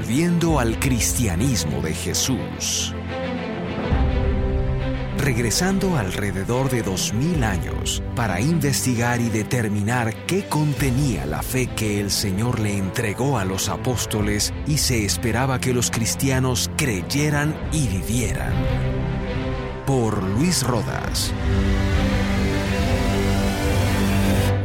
[0.00, 2.94] Volviendo al cristianismo de Jesús.
[5.18, 12.00] Regresando alrededor de dos mil años para investigar y determinar qué contenía la fe que
[12.00, 17.86] el Señor le entregó a los apóstoles y se esperaba que los cristianos creyeran y
[17.88, 18.54] vivieran.
[19.84, 21.30] Por Luis Rodas.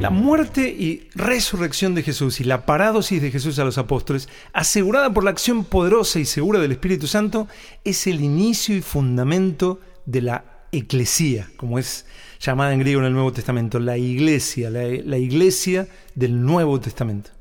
[0.06, 5.12] La muerte y resurrección de Jesús y la parádosis de Jesús a los apóstoles, asegurada
[5.12, 7.48] por la acción poderosa y segura del Espíritu Santo,
[7.84, 12.06] es el inicio y fundamento de la eclesía, como es
[12.40, 17.32] llamada en griego en el Nuevo Testamento, la iglesia, la, iglesia del Nuevo Testamento.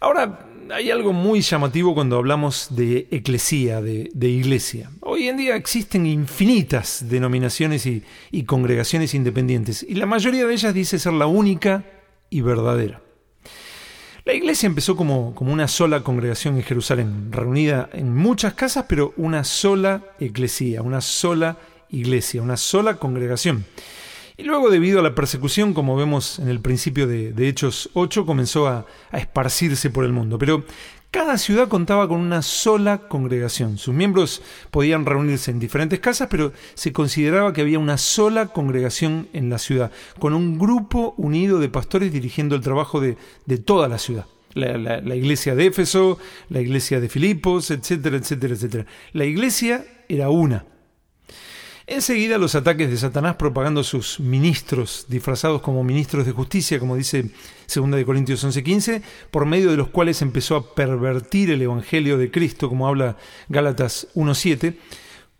[0.00, 4.90] Ahora, hay algo muy llamativo cuando hablamos de eclesía, de, iglesia.
[5.00, 8.02] Hoy en día existen infinitas denominaciones y,
[8.44, 11.84] congregaciones independientes, y la mayoría de ellas dice ser la única
[12.30, 13.02] y verdadera.
[14.24, 19.14] La iglesia empezó como, como, una sola congregación en Jerusalén, reunida en muchas casas, pero
[19.16, 23.64] una sola eclesía, una sola iglesia, una sola congregación.
[24.40, 28.68] Y luego, debido a la persecución, como vemos en el principio de, Hechos 8, comenzó
[28.68, 30.38] a, esparcirse por el mundo.
[30.38, 30.64] Pero
[31.10, 33.76] cada ciudad contaba con una sola congregación.
[33.76, 39.28] Sus miembros podían reunirse en diferentes casas, pero se consideraba que había una sola congregación
[39.34, 43.18] en la ciudad, con un grupo unido de pastores dirigiendo el trabajo de,
[43.58, 44.24] toda la ciudad.
[44.54, 48.86] La, la, iglesia de Éfeso, la iglesia de Filipos, etcétera, etcétera, etcétera.
[49.12, 50.64] La iglesia era una.
[51.90, 57.32] Enseguida los ataques de Satanás propagando sus ministros, disfrazados como ministros de justicia, como dice
[57.66, 62.30] 2 de Corintios 11:15, por medio de los cuales empezó a pervertir el evangelio de
[62.30, 63.16] Cristo, como habla
[63.48, 64.78] Gálatas 1:7.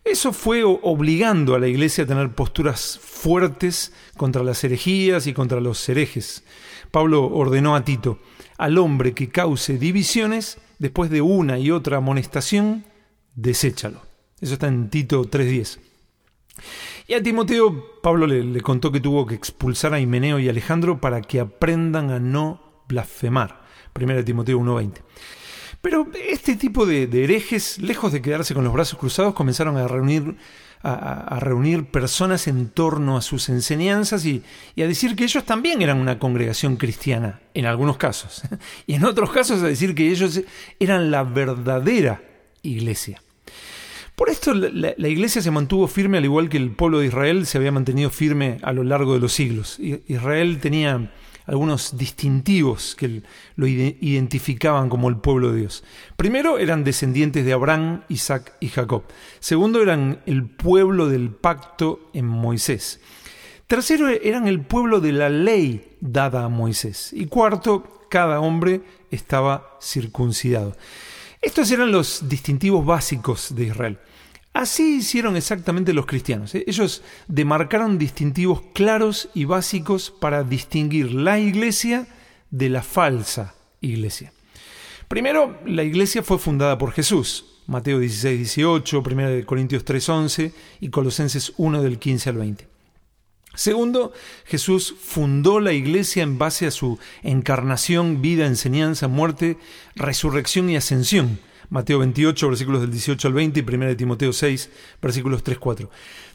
[0.03, 5.61] Eso fue obligando a la iglesia a tener posturas fuertes contra las herejías y contra
[5.61, 6.43] los herejes.
[6.91, 8.19] Pablo ordenó a Tito,
[8.59, 12.85] al hombre que cause divisiones, después de una y otra amonestación,
[13.37, 14.03] deséchalo.
[14.41, 15.90] Eso está en Tito 3.10.
[17.07, 21.23] Y a Timoteo, Pablo le, contó que tuvo que expulsar a Himeneo y Alejandro para
[21.23, 23.61] que aprendan a no blasfemar.
[23.99, 25.03] 1 Timoteo 1.20.
[25.83, 30.37] Pero este tipo de, herejes, lejos de quedarse con los brazos cruzados, comenzaron a reunir,
[30.83, 34.43] a, reunir personas en torno a sus enseñanzas y,
[34.77, 38.43] a decir que ellos también eran una congregación cristiana, en algunos casos.
[38.87, 40.41] Y en otros casos a decir que ellos
[40.79, 42.23] eran la verdadera
[42.63, 43.23] iglesia.
[44.21, 47.57] Por esto la, iglesia se mantuvo firme al igual que el pueblo de Israel se
[47.57, 49.79] había mantenido firme a lo largo de los siglos.
[49.79, 51.11] Israel tenía
[51.47, 53.23] algunos distintivos que
[53.57, 55.85] lo identificaban como el pueblo de Dios.
[56.19, 59.05] Primero eran descendientes de Abraham, Isaac y Jacob.
[59.39, 63.01] Segundo eran el pueblo del pacto en Moisés.
[63.67, 67.15] Tercero eran el pueblo de la ley dada a Moisés.
[67.15, 70.77] Y cuarto, cada hombre estaba circuncidado.
[71.41, 73.99] Estos eran los distintivos básicos de Israel.
[74.53, 76.55] Así hicieron exactamente los cristianos.
[76.55, 76.65] ¿eh?
[76.67, 82.09] Ellos demarcaron distintivos claros y básicos para distinguir la iglesia
[82.51, 84.33] de la falsa iglesia.
[85.07, 87.47] Primero, la iglesia fue fundada por Jesús.
[87.67, 92.69] Mateo 16, 18, 1 Corintios 3, 11 y Colosenses 1 del 15 al 20.
[93.55, 94.13] Segundo,
[94.47, 99.59] Jesús fundó la iglesia en base a su encarnación, vida, enseñanza, muerte,
[99.95, 101.39] resurrección y ascensión
[101.71, 104.71] Mateo 28, versículos del 18 al 20 y 1 Timoteo 6,
[105.01, 105.91] versículos 3, 4.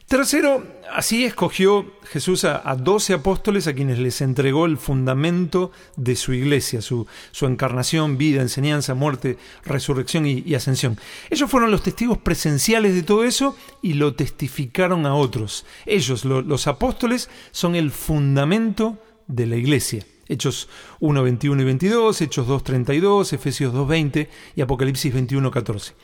[0.06, 0.64] Tercero,
[0.94, 6.80] así escogió Jesús a, doce apóstoles a quienes les entregó el fundamento de su iglesia,
[6.80, 10.96] su, su encarnación, vida, enseñanza, muerte, resurrección y, ascensión.
[11.28, 15.66] Ellos fueron los testigos presenciales de todo eso y lo testificaron a otros.
[15.86, 20.06] Ellos, los apóstoles, son el fundamento de la iglesia.
[20.28, 20.68] Hechos
[21.00, 25.94] 1, 21 y 22, Hechos 2, 32, Efesios 2, 20 y Apocalipsis 21, 14.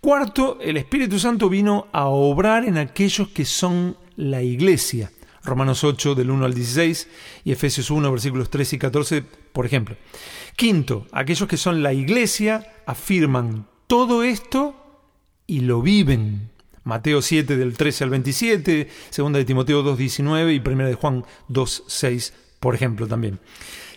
[0.00, 5.10] Cuarto, el Espíritu Santo vino a obrar en aquellos que son la iglesia.
[5.42, 7.08] Romanos 8 del 1 al 16
[7.44, 9.96] y Efesios 1 versículos 13 y 14, por ejemplo.
[10.56, 14.74] Quinto, aquellos que son la iglesia afirman todo esto
[15.46, 16.50] y lo viven.
[16.84, 21.24] Mateo 7 del 13 al 27, 2 de Timoteo 2, 19 y 1 de Juan
[21.48, 23.38] 2, 6 por ejemplo, también.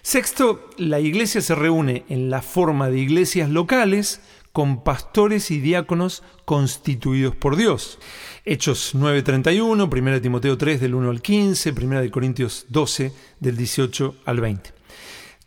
[0.02, 4.22] Sexto, la iglesia se reúne en la forma de iglesias locales
[4.52, 8.00] con pastores y diáconos constituidos por Dios.
[8.44, 14.42] Hechos 9:31, 1 Timoteo 3 del 1 al 15, 1 Corintios 12 del 18 al
[14.42, 14.74] 20.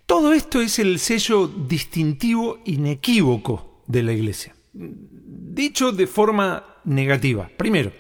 [0.07, 4.55] Todo esto es el sello distintivo inequívoco de la iglesia.
[4.73, 7.51] Dicho de forma negativa.
[7.57, 7.93] Primero,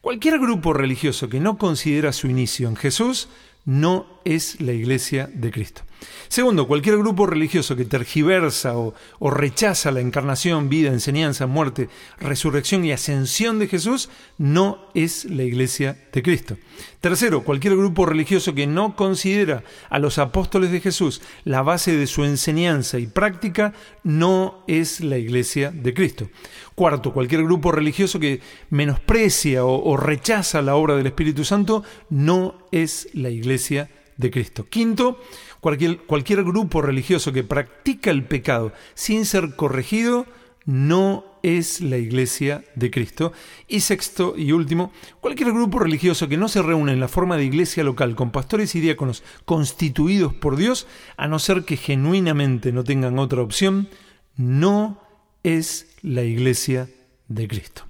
[0.00, 3.28] cualquier grupo religioso que no considera su inicio en Jesús
[3.66, 5.82] no es la iglesia de Cristo.
[6.28, 11.88] Segundo, cualquier grupo religioso que tergiversa o, rechaza la encarnación, vida, enseñanza, muerte,
[12.18, 16.56] resurrección y ascensión de Jesús no es la iglesia de Cristo.
[17.00, 22.06] Tercero, cualquier grupo religioso que no considera a los apóstoles de Jesús la base de
[22.06, 26.28] su enseñanza y práctica no es la iglesia de Cristo.
[26.74, 32.58] Cuarto, cualquier grupo religioso que menosprecia o, o rechaza la obra del Espíritu Santo no
[32.72, 34.66] es la iglesia de Cristo.
[34.68, 35.20] Quinto,
[35.66, 40.24] Cualquier, cualquier grupo religioso que practica el pecado sin ser corregido
[40.64, 43.32] no es la iglesia de Cristo.
[43.66, 47.46] Y sexto y último, cualquier grupo religioso que no se reúne en la forma de
[47.46, 50.86] iglesia local con pastores y diáconos constituidos por Dios,
[51.16, 53.88] a no ser que genuinamente no tengan otra opción,
[54.36, 55.02] no
[55.42, 56.88] es la iglesia
[57.26, 57.82] de Cristo.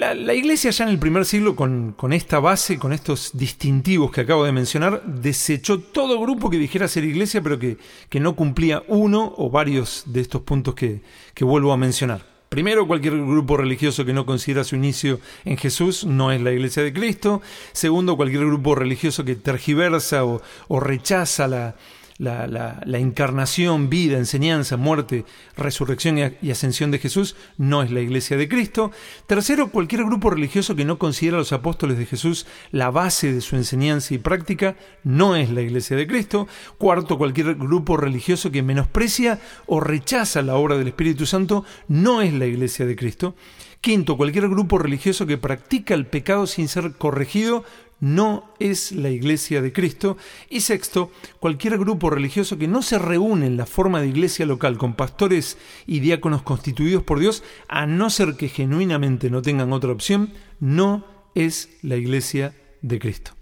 [0.00, 4.46] La, iglesia ya en el primer siglo, con, esta base, con estos distintivos que acabo
[4.46, 7.76] de mencionar, desechó todo grupo que dijera ser iglesia, pero que,
[8.18, 11.02] no cumplía uno o varios de estos puntos que,
[11.34, 12.24] que vuelvo a mencionar.
[12.48, 16.82] Primero, cualquier grupo religioso que no considera su inicio en Jesús no es la Iglesia
[16.82, 17.42] de Cristo.
[17.72, 21.76] Segundo, cualquier grupo religioso que tergiversa o rechaza la,
[22.20, 25.24] la, encarnación, vida, enseñanza, muerte,
[25.56, 28.90] resurrección y, ascensión de Jesús no es la iglesia de Cristo.
[29.26, 33.40] Tercero, cualquier grupo religioso que no considera a los apóstoles de Jesús la base de
[33.40, 36.46] su enseñanza y práctica no es la iglesia de Cristo.
[36.76, 42.34] Cuarto, cualquier grupo religioso que menosprecia o rechaza la obra del Espíritu Santo no es
[42.34, 43.34] la iglesia de Cristo.
[43.80, 47.64] Quinto, cualquier grupo religioso que practica el pecado sin ser corregido
[48.00, 50.16] no es la iglesia de Cristo.
[50.48, 54.78] Y sexto, cualquier grupo religioso que no se reúne en la forma de iglesia local
[54.78, 59.92] con pastores y diáconos constituidos por Dios, a no ser que genuinamente no tengan otra
[59.92, 61.04] opción, no
[61.34, 63.32] es la iglesia de Cristo.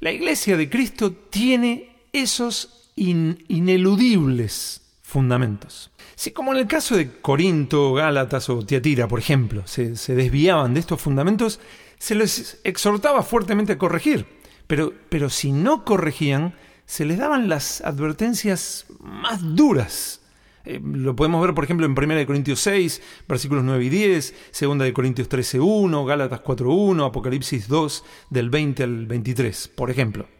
[0.00, 5.90] La iglesia de Cristo tiene esos ineludibles fundamentos.
[6.14, 10.74] Si como en el caso de Corinto, Gálatas o Tiatira, por ejemplo, se, se desviaban
[10.74, 11.60] de estos fundamentos,
[12.00, 14.26] se les exhortaba fuertemente a corregir,
[14.66, 16.54] pero, pero si no corregían,
[16.86, 20.22] se les daban las advertencias más duras.
[20.64, 24.92] Eh, lo podemos ver, por ejemplo, en 1 Corintios 6, versículos 9 y 10, 2
[24.92, 30.39] Corintios 13, 1, Gálatas 4, 1, Apocalipsis 2, del 20 al 23, por ejemplo.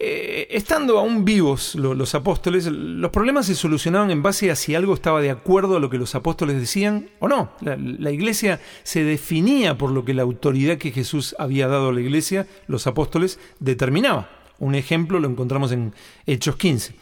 [0.00, 4.94] Eh, estando aún vivos los apóstoles, los problemas se solucionaban en base a si algo
[4.94, 7.50] estaba de acuerdo a lo que los apóstoles decían o no.
[7.60, 12.00] La, iglesia se definía por lo que la autoridad que Jesús había dado a la
[12.00, 14.30] iglesia, los apóstoles, determinaba.
[14.60, 15.92] Un ejemplo lo encontramos en
[16.26, 16.94] Hechos 15.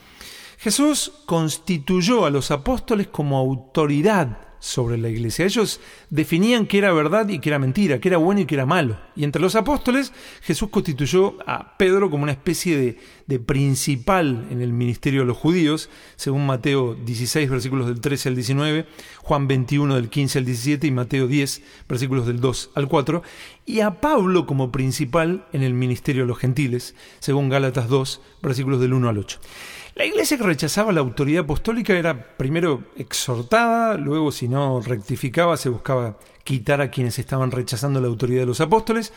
[0.58, 5.44] Jesús constituyó a los apóstoles como autoridad sobre la iglesia.
[5.44, 5.80] Ellos
[6.10, 8.98] definían qué era verdad y qué era mentira, qué era bueno y qué era malo.
[9.14, 10.12] Y entre los apóstoles,
[10.42, 15.90] Jesús constituyó a Pedro como una especie de, principal en el ministerio de los judíos,
[16.16, 18.86] según Mateo 16, versículos del 13 al 19,
[19.18, 23.22] Juan 21 del 15 al 17 y Mateo 10, versículos del 2 al 4,
[23.66, 28.80] y a Pablo como principal en el ministerio de los gentiles, según Gálatas 2, versículos
[28.80, 29.40] del 1 al 8.
[29.96, 35.70] La iglesia que rechazaba la autoridad apostólica era primero exhortada, luego si no rectificaba se
[35.70, 39.14] buscaba quitar a quienes estaban rechazando la autoridad de los apóstoles,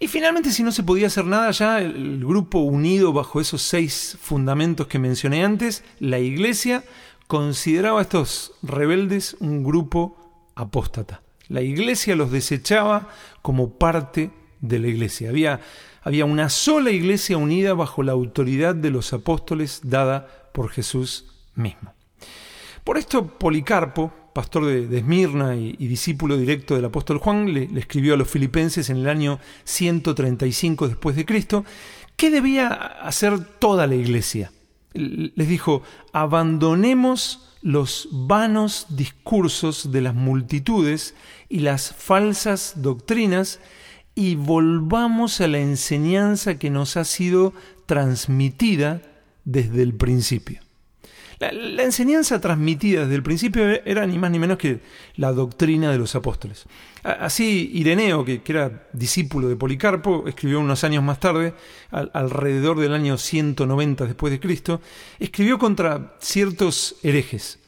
[0.00, 4.16] y finalmente si no se podía hacer nada ya, el grupo unido bajo esos seis
[4.18, 6.84] fundamentos que mencioné antes, la iglesia
[7.26, 10.16] consideraba a estos rebeldes un grupo
[10.54, 11.20] apóstata.
[11.48, 13.10] La iglesia los desechaba
[13.42, 14.30] como parte
[14.62, 15.28] de la iglesia.
[15.28, 15.60] Había
[16.04, 21.94] había una sola iglesia unida bajo la autoridad de los apóstoles dada por Jesús mismo.
[22.84, 28.12] Por esto Policarpo, pastor de, Esmirna y, discípulo directo del apóstol Juan, le, le, escribió
[28.14, 31.64] a los filipenses en el año 135 después de Cristo,
[32.16, 34.52] ¿qué debía hacer toda la iglesia?
[34.92, 35.82] Les dijo,
[36.12, 41.14] abandonemos los vanos discursos de las multitudes
[41.48, 43.58] y las falsas doctrinas
[44.14, 47.52] y volvamos a la enseñanza que nos ha sido
[47.86, 49.02] transmitida
[49.44, 50.60] desde el principio.
[51.40, 54.80] La, enseñanza transmitida desde el principio era ni más ni menos que
[55.16, 56.64] la doctrina de los apóstoles.
[57.02, 61.54] Así Ireneo, que, era discípulo de Policarpo, escribió unos años más tarde,
[61.90, 64.80] alrededor del año 190 después de Cristo,
[65.18, 67.58] escribió contra ciertos herejes.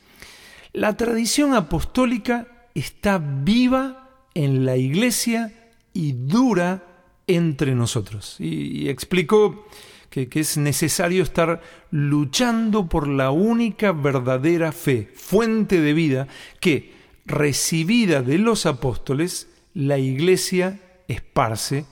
[0.73, 5.53] La tradición apostólica está viva en la iglesia
[5.97, 6.85] y dura
[7.27, 8.37] entre nosotros.
[8.39, 9.67] Y, explicó
[10.11, 16.29] que, que, es necesario estar luchando por la única verdadera fe, fuente de vida,
[16.61, 21.87] que, recibida de los apóstoles, la iglesia esparce.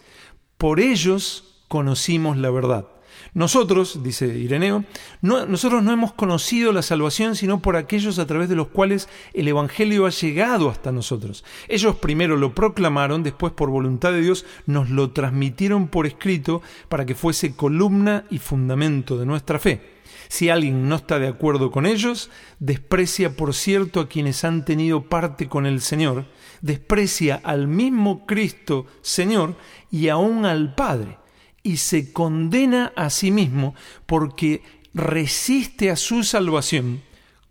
[0.59, 2.87] Por ellos conocimos la verdad.
[3.35, 4.85] Nosotros, dice Ireneo,
[5.21, 9.09] no, nosotros no hemos conocido la salvación sino por aquellos a través de los cuales
[9.33, 11.45] el Evangelio ha llegado hasta nosotros.
[11.67, 17.07] Ellos primero lo proclamaron, después por voluntad de Dios nos lo transmitieron por escrito para
[17.07, 19.81] que fuese columna y fundamento de nuestra fe.
[20.29, 25.09] Si alguien no está de acuerdo con ellos, desprecia por cierto a quienes han tenido
[25.09, 26.27] parte con el Señor,
[26.61, 29.57] desprecia al mismo Cristo Señor
[29.91, 31.19] y aún al Padre
[31.65, 33.75] y se condena a sí mismo
[34.07, 34.63] porque
[34.95, 37.03] resiste a su salvación,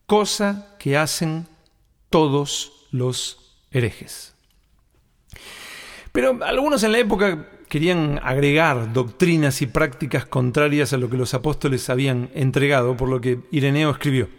[0.06, 1.48] cosa que hacen
[2.10, 4.34] todos los herejes.
[6.14, 11.34] Pero algunos en la época querían agregar doctrinas y prácticas contrarias a lo que los
[11.34, 14.30] apóstoles habían entregado, por lo que Ireneo escribió.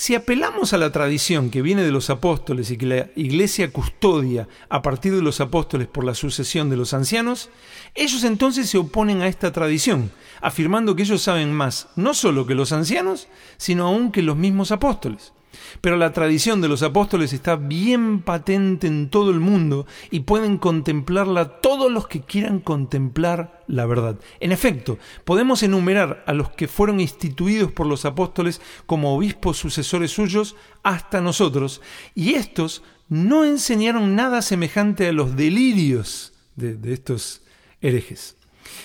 [0.00, 4.48] Si apelamos a la tradición que viene de los apóstoles y que la Iglesia custodia
[4.70, 7.50] a partir de los apóstoles por la sucesión de los ancianos,
[7.94, 12.54] ellos entonces se oponen a esta tradición, afirmando que ellos saben más no solo que
[12.54, 13.28] los ancianos,
[13.58, 15.34] sino aún que los mismos apóstoles.
[15.80, 20.58] Pero la tradición de los apóstoles está bien patente en todo el mundo y pueden
[20.58, 24.16] contemplarla todos los que quieran contemplar la verdad.
[24.40, 30.10] En efecto, podemos enumerar a los que fueron instituidos por los apóstoles como obispos sucesores
[30.10, 31.80] suyos hasta nosotros,
[32.14, 37.42] y estos no enseñaron nada semejante a los delirios de, estos
[37.80, 38.36] herejes.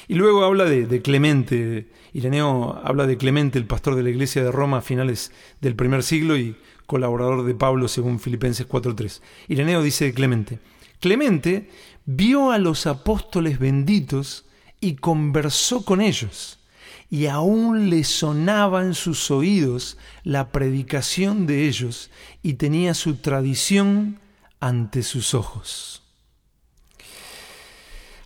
[0.07, 4.49] Y luego habla de, Clemente, Ireneo habla de Clemente, el pastor de la iglesia de
[4.49, 6.55] Roma a finales del primer siglo y
[6.85, 9.19] colaborador de Pablo según Filipenses 4.3.
[9.49, 10.59] Ireneo dice de Clemente,
[11.01, 11.69] Clemente
[12.05, 14.45] vio a los apóstoles benditos
[14.79, 16.59] y conversó con ellos,
[17.09, 24.21] y aún le sonaba en sus oídos la predicación de ellos y tenía su tradición
[24.61, 26.04] ante sus ojos.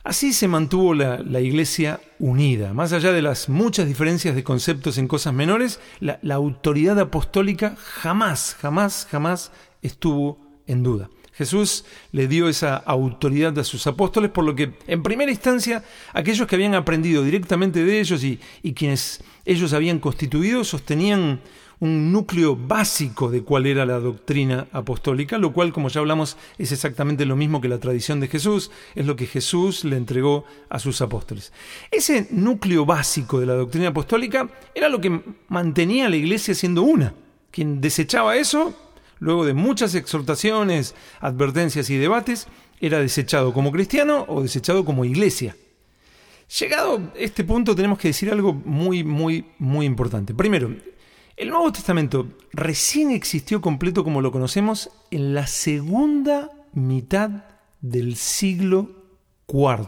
[0.09, 2.73] Así se mantuvo la, iglesia unida.
[2.73, 8.57] Más allá de las muchas diferencias de conceptos en cosas menores, la, autoridad apostólica jamás,
[8.59, 9.51] jamás, jamás
[9.83, 11.11] estuvo en duda.
[11.33, 16.47] Jesús le dio esa autoridad a sus apóstoles, por lo que en primera instancia aquellos
[16.47, 18.39] que habían aprendido directamente de ellos y
[18.73, 21.39] quienes ellos habían constituido sostenían
[21.79, 26.71] un núcleo básico de cuál era la doctrina apostólica, lo cual, como ya hablamos, es
[26.71, 30.79] exactamente lo mismo que la tradición de Jesús, es lo que Jesús le entregó a
[30.79, 31.53] sus apóstoles.
[31.89, 36.83] Ese núcleo básico de la doctrina apostólica era lo que mantenía a la iglesia siendo
[36.83, 37.13] una.
[37.51, 38.73] Quien desechaba eso,
[39.19, 42.47] luego de muchas exhortaciones, advertencias y debates,
[42.81, 45.55] era desechado como cristiano o desechado como iglesia.
[46.59, 50.33] Llegado a este punto tenemos que decir algo muy, muy, muy importante.
[50.33, 50.73] Primero,
[51.39, 57.45] el Nuevo Testamento recién existió completo como lo conocemos en la segunda mitad
[57.79, 58.89] del siglo
[59.47, 59.87] IV.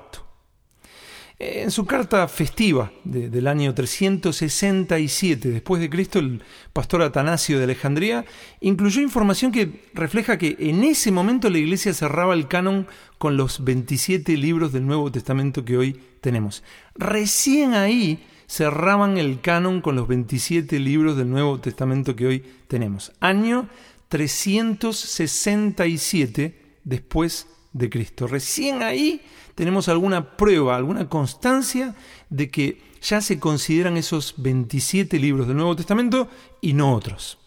[1.39, 6.41] En su carta festiva del año 367 después de Cristo, el
[6.71, 8.23] pastor Atanasio de Alejandría
[8.61, 13.65] incluyó información que refleja que en ese momento la iglesia cerraba el canon con los
[13.65, 16.63] 27 libros del Nuevo Testamento que hoy tenemos.
[16.95, 23.13] Recién ahí cerraban el canon con los 27 libros del Nuevo Testamento que hoy tenemos.
[23.21, 23.69] Año
[24.09, 28.27] 367 después de Cristo.
[28.27, 29.21] Recién ahí
[29.55, 31.95] tenemos alguna prueba, alguna constancia
[32.29, 36.27] de que ya se consideran esos 27 libros del Nuevo Testamento
[36.59, 37.37] y no otros.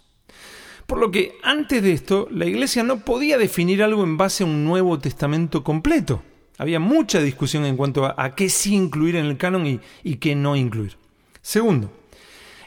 [0.87, 4.47] Por lo que antes de esto, la Iglesia no podía definir algo en base a
[4.47, 6.23] un Nuevo Testamento completo.
[6.57, 10.55] Había mucha discusión en cuanto a, qué sí incluir en el canon y, qué no
[10.55, 10.97] incluir.
[11.43, 11.93] Segundo,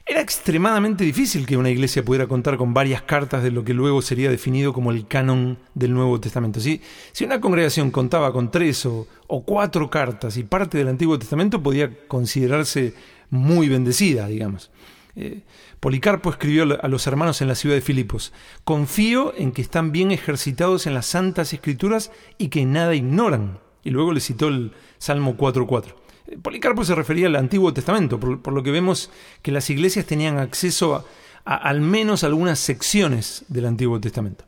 [0.05, 4.01] era extremadamente difícil que una iglesia pudiera contar con varias cartas de lo que luego
[4.01, 6.59] sería definido como el canon del Nuevo Testamento.
[6.59, 6.81] Si,
[7.13, 9.07] si una congregación contaba con tres o,
[9.45, 12.93] cuatro cartas y parte del Antiguo Testamento podía considerarse
[13.29, 14.69] muy bendecida, digamos.
[15.15, 15.41] Eh,
[15.79, 20.11] Policarpo escribió a los hermanos en la ciudad de Filipos, confío en que están bien
[20.11, 23.59] ejercitados en las santas escrituras y que nada ignoran.
[23.87, 26.41] Y luego le citó el Salmo 4.4.
[26.41, 29.09] Policarpo se refería al Antiguo Testamento, por, lo que vemos
[29.41, 31.05] que las iglesias tenían acceso
[31.45, 34.43] a, al menos algunas secciones del Antiguo Testamento.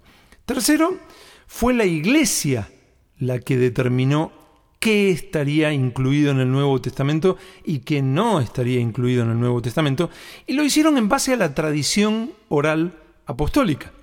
[0.46, 0.98] Tercero,
[1.48, 2.70] fue la iglesia
[3.18, 4.34] la que determinó
[4.80, 9.62] qué estaría incluido en el Nuevo Testamento y qué no estaría incluido en el Nuevo
[9.62, 10.10] Testamento,
[10.48, 13.94] y lo hicieron en base a la tradición oral apostólica.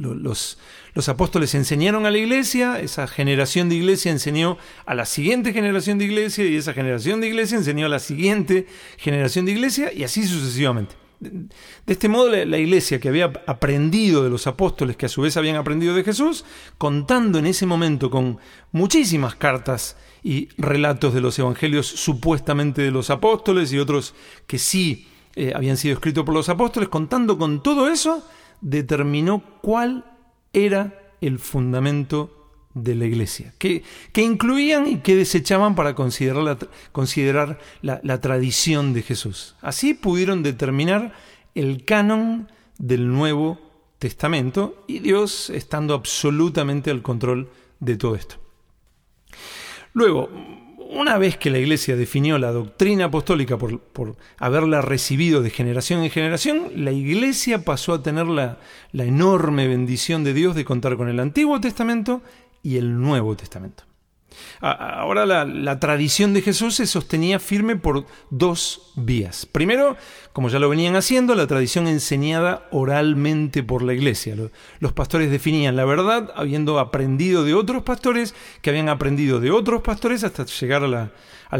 [0.00, 0.58] Los,
[0.94, 4.56] los apóstoles enseñaron a la iglesia, esa generación de iglesia enseñó
[4.86, 8.66] a la siguiente generación de iglesia y esa generación de iglesia enseñó a la siguiente
[8.96, 10.94] generación de iglesia y así sucesivamente.
[11.22, 15.36] De este modo, la, iglesia que había aprendido de los apóstoles, que a su vez
[15.36, 16.44] habían aprendido de Jesús,
[16.78, 18.38] contando en ese momento con
[18.72, 24.14] muchísimas cartas y relatos de los evangelios supuestamente de los apóstoles y otros
[24.48, 25.06] que sí
[25.36, 28.26] eh, habían sido escritos por los apóstoles, contando con todo eso,
[28.62, 30.06] determinó cuál
[30.54, 32.42] era el fundamento
[32.74, 33.84] de la iglesia, que,
[34.16, 36.58] incluían y que desechaban para considerar, la,
[36.90, 39.56] considerar la, tradición de Jesús.
[39.60, 41.12] Así pudieron determinar
[41.54, 43.60] el canon del Nuevo
[43.98, 48.36] Testamento y Dios estando absolutamente al control de todo esto.
[49.92, 50.30] Luego,
[50.92, 56.02] una vez que la Iglesia definió la doctrina apostólica por, por, haberla recibido de generación
[56.02, 58.58] en generación, la Iglesia pasó a tener la,
[58.92, 62.22] la enorme bendición de Dios de contar con el Antiguo Testamento
[62.62, 63.84] y el Nuevo Testamento.
[64.60, 69.46] Ahora la, tradición de Jesús se sostenía firme por dos vías.
[69.46, 69.96] Primero,
[70.32, 74.36] como ya lo venían haciendo, la tradición enseñada oralmente por la iglesia.
[74.80, 79.82] Los pastores definían la verdad habiendo aprendido de otros pastores que habían aprendido de otros
[79.82, 81.10] pastores hasta llegar a la,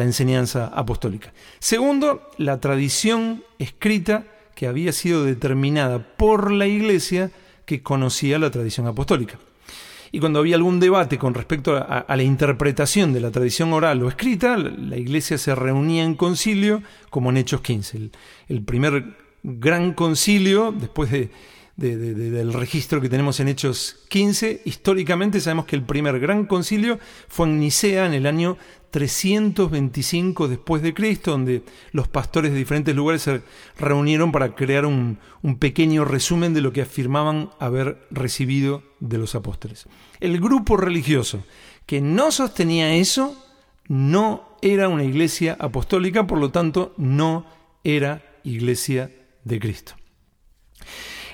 [0.04, 1.32] enseñanza apostólica.
[1.58, 4.24] Segundo, la tradición escrita
[4.54, 7.30] que había sido determinada por la iglesia
[7.66, 9.38] que conocía la tradición apostólica.
[10.14, 14.08] Y cuando había algún debate con respecto a, la interpretación de la tradición oral o
[14.08, 18.10] escrita, la iglesia se reunía en concilio, como en Hechos 15.
[18.48, 21.30] El, primer gran concilio, después de,
[21.82, 27.48] del registro que tenemos en Hechos 15, históricamente sabemos que el primer gran concilio fue
[27.48, 28.56] en Nicea en el año
[28.92, 33.42] 325 después de Cristo, donde los pastores de diferentes lugares se
[33.78, 35.18] reunieron para crear un,
[35.58, 39.86] pequeño resumen de lo que afirmaban haber recibido de los apóstoles.
[40.20, 41.42] El grupo religioso
[41.86, 43.36] que no sostenía eso
[43.88, 47.46] no era una iglesia apostólica, por lo tanto no
[47.82, 49.10] era iglesia
[49.42, 49.94] de Cristo.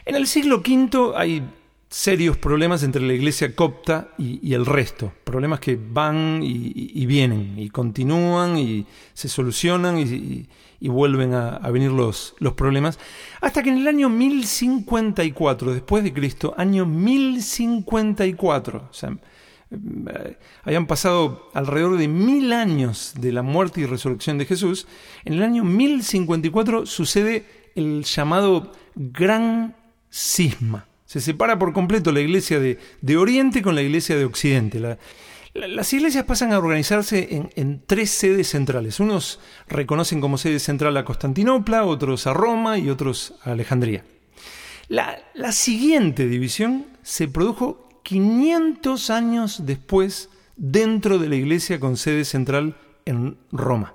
[0.08, 1.46] En el siglo V hay
[1.90, 7.68] serios problemas entre la iglesia copta y, el resto, problemas que van y, vienen y
[7.68, 10.48] continúan y se solucionan y,
[10.88, 12.98] vuelven a, venir los, problemas,
[13.42, 19.14] hasta que en el año 1054 después de Cristo, año 1054, o sea,
[19.70, 24.86] eh, habían pasado alrededor de mil años de la muerte y resurrección de Jesús,
[25.26, 29.76] en el año 1054 sucede el llamado Gran
[30.10, 34.80] Se separa por completo la iglesia de, Oriente con la iglesia de Occidente.
[35.54, 39.00] las iglesias pasan a organizarse en, tres sedes centrales.
[39.00, 44.04] Unos reconocen como sede central a Constantinopla, otros a Roma y otros a Alejandría.
[44.88, 52.24] La, la siguiente división se produjo 500 años después dentro de la iglesia con sede
[52.24, 53.94] central en Roma.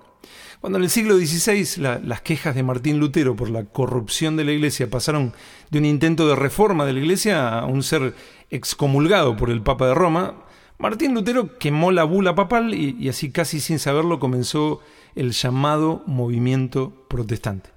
[0.63, 4.53] Cuando en el siglo XVI las quejas de Martín Lutero por la corrupción de la
[4.53, 5.33] Iglesia pasaron
[5.69, 8.15] de un intento de reforma de la Iglesia a un ser
[8.49, 10.35] excomulgado por el Papa de Roma,
[10.77, 14.79] Martín Lutero quemó la bula papal y, así casi sin saberlo comenzó
[15.15, 17.69] el llamado movimiento protestante.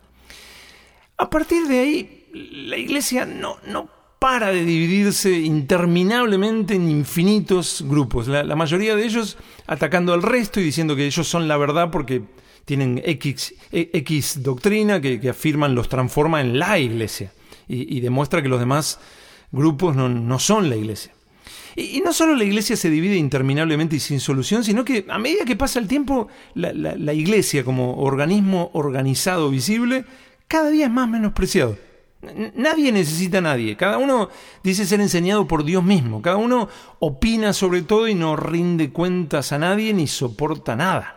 [1.17, 3.89] A partir de ahí, la Iglesia no, no
[4.21, 10.63] para de dividirse interminablemente en infinitos grupos, la, mayoría de ellos atacando al resto y
[10.65, 12.23] diciendo que ellos son la verdad porque
[12.67, 17.33] tienen X, X doctrina que, afirman los transforma en la iglesia
[17.69, 18.99] y, demuestra que los demás
[19.53, 21.13] grupos no, son la iglesia.
[21.77, 25.45] Y, no solo la iglesia se divide interminablemente y sin solución, sino que a medida
[25.45, 30.05] que pasa el tiempo, la, iglesia como organismo organizado, visible,
[30.49, 31.79] cada día es más menospreciado.
[32.57, 33.77] Nadie necesita a nadie.
[33.77, 34.29] Cada uno
[34.65, 36.21] dice ser enseñado por Dios mismo.
[36.21, 41.17] Cada uno opina sobre todo y no rinde cuentas a nadie ni soporta nada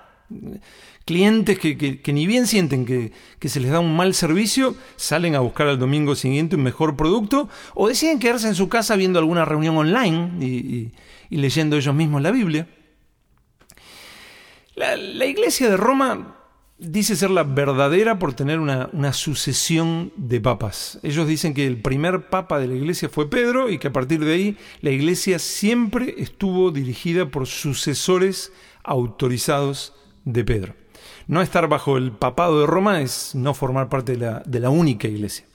[1.09, 5.65] clientes que, ni bien sienten que, se les da un mal servicio, salen a buscar
[5.65, 9.75] al domingo siguiente un mejor producto o deciden quedarse en su casa viendo alguna reunión
[9.75, 10.91] online y,
[11.31, 12.67] leyendo ellos mismos la Biblia.
[14.75, 16.35] La, iglesia de Roma
[16.77, 20.99] dice ser la verdadera por tener una, una, sucesión de papas.
[21.01, 24.23] Ellos dicen que el primer papa de la iglesia fue Pedro y que a partir
[24.23, 30.75] de ahí la iglesia siempre estuvo dirigida por sucesores autorizados de Pedro.
[31.27, 35.45] No estar bajo el papado de Roma es no formar parte de la, única iglesia.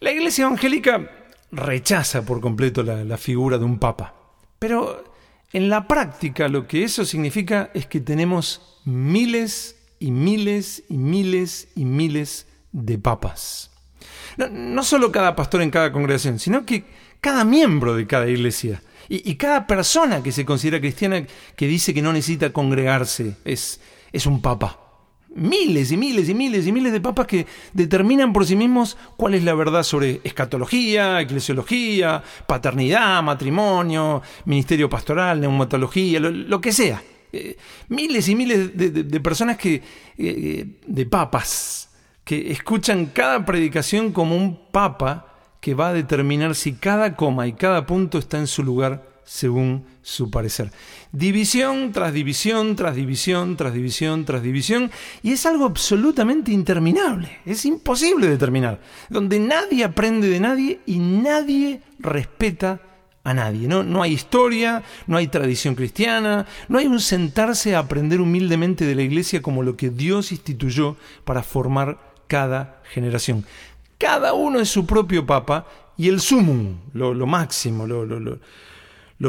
[0.00, 1.10] La iglesia evangélica
[1.50, 4.14] rechaza por completo la, figura de un papa,
[4.58, 5.04] pero
[5.52, 11.68] en la práctica lo que eso significa es que tenemos miles y miles y miles
[11.76, 13.70] y miles de papas.
[14.36, 16.84] No, solo cada pastor en cada congregación, sino que
[17.20, 21.26] cada miembro de cada iglesia y, cada persona que se considera cristiana
[21.56, 23.80] que dice que no necesita congregarse es,
[24.12, 24.78] es un papa.
[25.34, 29.34] miles y miles y miles y miles de papas que determinan por sí mismos cuál
[29.34, 37.02] es la verdad sobre escatología, eclesiología, paternidad, matrimonio, ministerio pastoral, neumatología, lo, que sea.
[37.32, 37.56] Eh,
[37.88, 39.82] miles y miles de, personas que,
[40.18, 41.88] eh, de papas,
[42.24, 45.28] que escuchan cada predicación como un papa
[45.62, 49.84] que va a determinar si cada coma y cada punto está en su lugar según
[50.02, 50.70] su parecer.
[51.12, 54.90] División tras división, tras división, tras división, tras división,
[55.22, 61.82] y es algo absolutamente interminable, es imposible determinar, donde nadie aprende de nadie y nadie
[61.98, 62.80] respeta
[63.24, 63.68] a nadie.
[63.68, 68.84] No, no hay historia, no hay tradición cristiana, no hay un sentarse a aprender humildemente
[68.84, 73.44] de la iglesia como lo que Dios instituyó para formar cada generación.
[73.98, 78.38] Cada uno es su propio papa y el sumum, lo, máximo, lo, lo lo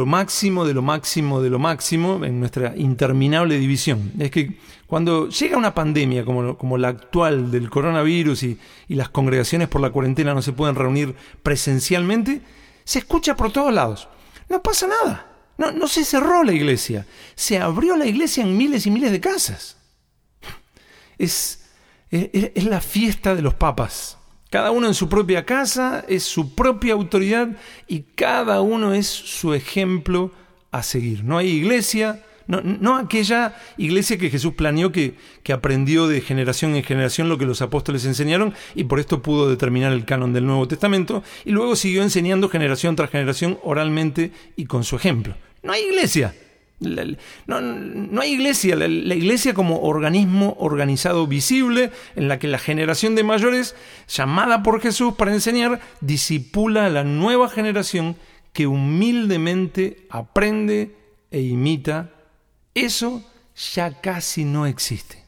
[0.05, 4.11] máximo de lo máximo de lo máximo en nuestra interminable división.
[4.17, 9.67] Es que cuando llega una pandemia como, como la actual del coronavirus y, las congregaciones
[9.67, 12.41] por la cuarentena no se pueden reunir presencialmente,
[12.83, 14.07] se escucha por todos lados.
[14.49, 15.27] No pasa nada.
[15.57, 17.05] No, no se cerró la iglesia.
[17.35, 19.77] Se abrió la iglesia en miles y miles de casas.
[21.17, 21.69] es,
[22.09, 24.17] es la fiesta de los papas.
[24.53, 29.55] Cada uno en su propia casa es su propia autoridad y cada uno es su
[29.55, 30.29] ejemplo
[30.69, 31.23] a seguir.
[31.23, 36.83] No hay iglesia, no, aquella iglesia que Jesús planeó que, que, aprendió de generación en
[36.83, 40.67] generación lo que los apóstoles enseñaron y por esto pudo determinar el canon del Nuevo
[40.67, 45.35] Testamento y luego siguió enseñando generación tras generación oralmente y con su ejemplo.
[45.63, 46.35] No hay iglesia,
[47.47, 53.23] no, hay iglesia, la, iglesia como organismo organizado visible en la que la generación de
[53.23, 53.75] mayores,
[54.07, 58.15] llamada por Jesús para enseñar, disipula a la nueva generación
[58.51, 60.95] que humildemente aprende
[61.31, 62.11] e imita.
[62.75, 63.23] Eso
[63.75, 65.23] ya casi no existe.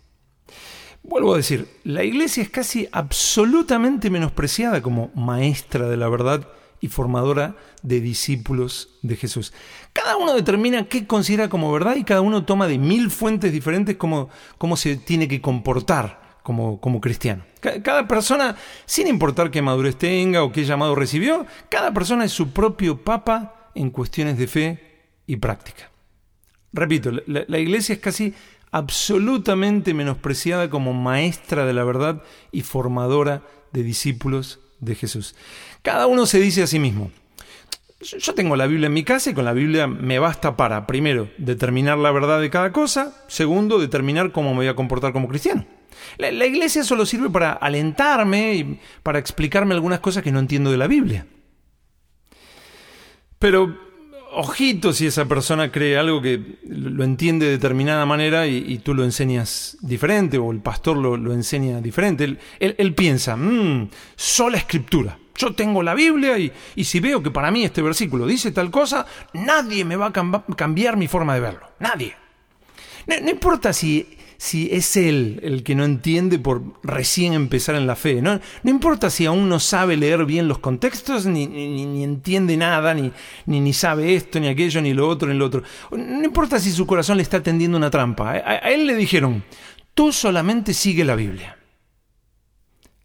[1.04, 6.48] Vuelvo a decir, la iglesia es casi absolutamente menospreciada como maestra de la verdad
[6.82, 9.54] y formadora de discípulos de Jesús.
[9.94, 13.96] Cada uno determina qué considera como verdad y cada uno toma de mil fuentes diferentes
[13.96, 17.44] cómo, cómo se tiene que comportar como, como cristiano.
[17.60, 22.52] Cada persona, sin importar qué madurez tenga o qué llamado recibió, cada persona es su
[22.52, 25.90] propio papa en cuestiones de fe y práctica.
[26.72, 28.34] Repito, la, la iglesia es casi
[28.72, 35.36] absolutamente menospreciada como maestra de la verdad y formadora de discípulos de Jesús.
[35.86, 37.12] Cada uno se dice a sí mismo,
[38.02, 41.30] yo tengo la Biblia en mi casa y con la Biblia me basta para, primero,
[41.38, 45.64] determinar la verdad de cada cosa, segundo, determinar cómo me voy a comportar como cristiano.
[46.18, 50.78] La, iglesia solo sirve para alentarme y para explicarme algunas cosas que no entiendo de
[50.78, 51.28] la Biblia.
[53.38, 53.78] Pero
[54.32, 59.04] ojito si esa persona cree algo que lo entiende de determinada manera y, tú lo
[59.04, 62.40] enseñas diferente o el pastor lo, enseña diferente.
[62.60, 65.20] Él, piensa, mmm, sola escritura.
[65.36, 69.06] Yo tengo la Biblia y, si veo que para mí este versículo dice tal cosa,
[69.34, 71.68] nadie me va a cambiar mi forma de verlo.
[71.80, 72.16] Nadie.
[73.08, 77.96] no importa si si es él el que no entiende por recién empezar en la
[77.96, 78.22] fe.
[78.22, 82.94] No, no importa si aún no sabe leer bien los contextos, ni, ni, entiende nada,
[82.94, 83.12] ni,
[83.46, 85.64] ni, ni, sabe esto, ni aquello, ni lo otro, ni lo otro.
[85.92, 88.32] No importa si su corazón le está tendiendo una trampa.
[88.32, 89.44] A, él le dijeron,
[89.94, 91.58] tú solamente sigue la Biblia.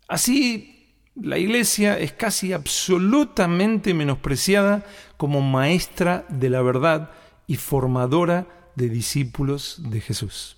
[0.09, 0.80] Así,
[1.14, 4.85] la iglesia es casi absolutamente menospreciada
[5.16, 7.11] como maestra de la verdad
[7.46, 8.46] y formadora
[8.77, 10.57] de discípulos de Jesús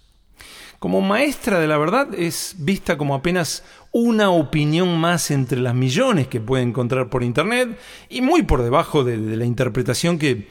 [0.82, 3.62] como maestra de la verdad es vista como apenas
[3.92, 9.04] una opinión más entre las millones que puede encontrar por Internet y muy por debajo
[9.04, 10.48] de, la interpretación que,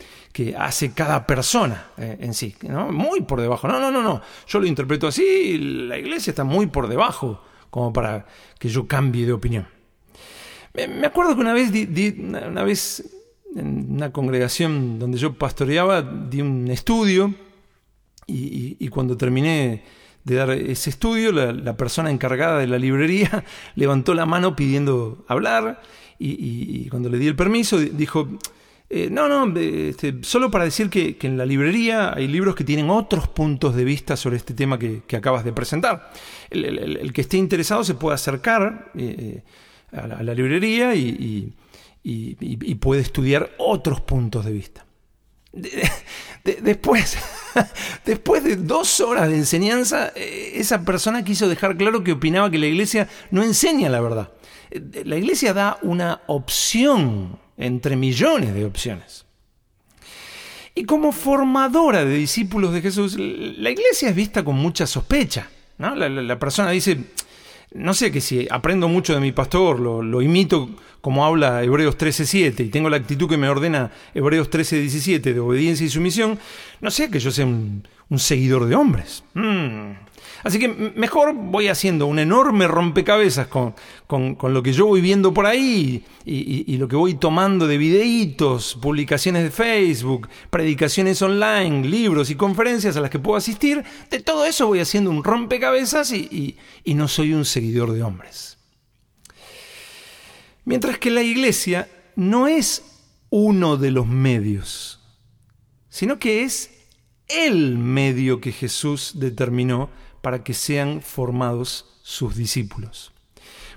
[0.57, 2.55] hace cada persona eh, en sí.
[2.91, 3.67] Muy por debajo.
[3.67, 4.21] No, no, no, no.
[4.47, 8.25] Yo lo interpreto así la iglesia está muy por debajo como para
[8.57, 9.67] que yo cambie de opinión.
[10.73, 11.71] Me, acuerdo que una vez,
[12.23, 13.09] una vez
[13.55, 17.33] en una congregación donde yo pastoreaba, di un estudio
[18.27, 19.83] y cuando terminé
[20.23, 23.43] de dar ese estudio, la, persona encargada de la librería
[23.75, 25.81] levantó la mano pidiendo hablar
[26.19, 28.27] y, cuando le di el permiso dijo,
[28.89, 32.91] eh, no, no, este, solo para decir que, en la librería hay libros que tienen
[32.91, 36.11] otros puntos de vista sobre este tema que, acabas de presentar.
[36.51, 39.41] El, que esté interesado se puede acercar eh,
[39.91, 41.53] a, la, librería y,
[42.03, 44.85] y puede estudiar otros puntos de vista
[46.43, 47.17] después,
[48.05, 52.57] después de dos horas de enseñanza, eh, esa persona quiso dejar claro que opinaba que
[52.57, 54.31] la iglesia no enseña la verdad.
[54.69, 59.25] Eh, la iglesia da una opción entre millones de opciones.
[60.73, 65.49] Y como formadora de discípulos de Jesús, la iglesia es vista con mucha sospecha.
[65.77, 65.93] ¿no?
[65.95, 66.97] La, persona dice,
[67.73, 72.65] no sé, que si aprendo mucho de mi pastor, lo, imito como habla Hebreos 13.7
[72.65, 76.37] y tengo la actitud que me ordena Hebreos 13.17 de obediencia y sumisión,
[76.79, 77.83] no sé que yo sea un,
[78.17, 79.23] seguidor de hombres.
[79.33, 79.93] Mm.
[80.43, 83.75] Así que mejor voy haciendo un enorme rompecabezas con,
[84.07, 88.77] con, lo que yo voy viendo por ahí y, lo que voy tomando de videitos,
[88.81, 93.83] publicaciones de Facebook, predicaciones online, libros y conferencias a las que puedo asistir.
[94.09, 98.57] De todo eso voy haciendo un rompecabezas y no soy un seguidor de hombres.
[100.65, 102.83] Mientras que la iglesia no es
[103.29, 104.99] uno de los medios,
[105.89, 106.69] sino que es
[107.27, 109.89] el medio que Jesús determinó
[110.21, 113.11] para que sean formados sus discípulos.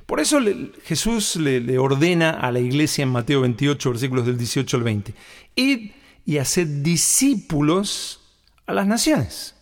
[0.06, 0.38] Por eso
[0.84, 5.14] Jesús le, ordena a la iglesia en Mateo 28, versículos del 18 al 20,
[5.56, 5.90] id
[6.26, 8.20] y haced discípulos
[8.66, 9.54] a las naciones.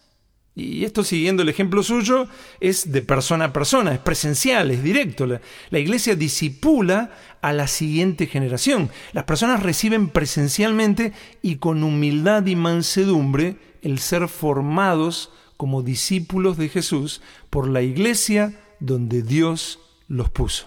[0.55, 2.29] Y esto siguiendo el ejemplo suyo
[2.61, 5.27] es de persona a persona, es presencial, es directo.
[5.27, 5.41] La,
[5.71, 8.91] la, iglesia disipula a la siguiente generación.
[9.13, 15.31] Las personas reciben presencialmente y con humildad y mansedumbre el ser formados
[15.63, 20.67] como discípulos de Jesús por la iglesia donde Dios los puso.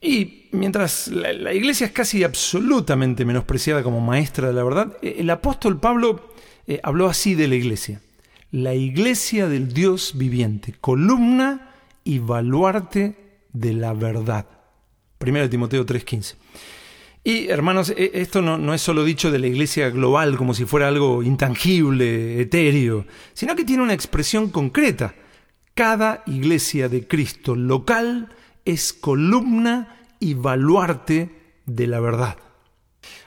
[0.00, 5.80] Y mientras la, iglesia es casi absolutamente menospreciada como maestra de la verdad, el apóstol
[5.80, 6.32] Pablo
[6.68, 8.00] eh, habló así de la iglesia
[8.52, 11.72] la iglesia del Dios viviente, columna
[12.04, 13.16] y baluarte
[13.52, 14.46] de la verdad.
[15.18, 16.36] 1 Timoteo 3:15.
[17.24, 20.64] Y hermanos, e, esto no, no, es solo dicho de la iglesia global como si
[20.64, 25.14] fuera algo intangible, etéreo, sino que tiene una expresión concreta.
[25.74, 28.28] Cada iglesia de Cristo local
[28.64, 31.30] es columna y baluarte
[31.66, 32.36] de la verdad.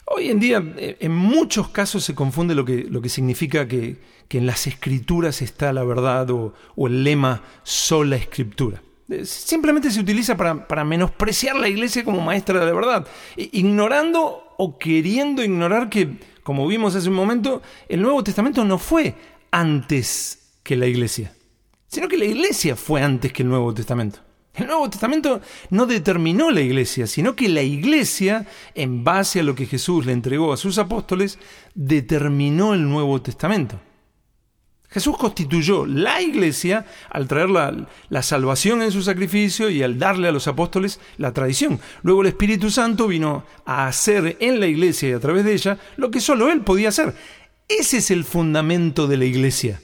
[0.05, 4.15] Hoy en día, eh, en muchos casos se confunde lo que, lo que significa que,
[4.29, 8.81] en las escrituras está la verdad o, el lema sola escritura.
[9.09, 14.43] Eh, simplemente se utiliza para, para, menospreciar la iglesia como maestra de la verdad, ignorando
[14.57, 19.15] o queriendo ignorar que, como vimos hace un momento, el Nuevo Testamento no fue
[19.51, 21.33] antes que la iglesia,
[21.87, 24.19] sino que la iglesia fue antes que el Nuevo Testamento.
[24.55, 29.53] El Nuevo Testamento no determinó la iglesia, sino que la iglesia, en base a lo
[29.53, 31.37] que Jesús le entregó a sus apóstoles,
[31.73, 33.79] determinó el Nuevo Testamento.
[34.95, 40.31] Jesús constituyó la iglesia al traer la, salvación en su sacrificio y al darle a
[40.31, 41.81] los apóstoles la tradición.
[42.01, 45.77] Luego el Espíritu Santo vino a hacer en la iglesia y a través de ella
[45.97, 47.13] lo que solo Él podía hacer.
[47.67, 49.81] Ese es el fundamento de la iglesia.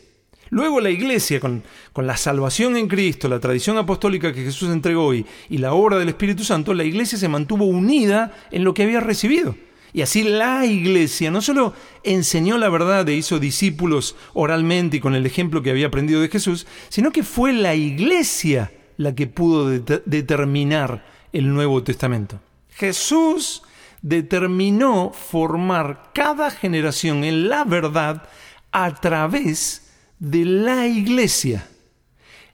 [0.50, 1.62] Luego la iglesia, con,
[1.94, 6.08] la salvación en Cristo, la tradición apostólica que Jesús entregó y, y la obra del
[6.08, 9.58] Espíritu Santo, la iglesia se mantuvo unida en lo que había recibido.
[9.94, 11.74] Y así la iglesia no solo
[12.04, 16.30] enseñó la verdad e hizo discípulos oralmente y con el ejemplo que había aprendido de
[16.30, 22.40] Jesús, sino que fue la iglesia la que pudo determinar el Nuevo Testamento.
[22.70, 23.64] Jesús
[24.02, 28.28] determinó formar cada generación en la verdad
[28.72, 31.68] a través de la iglesia,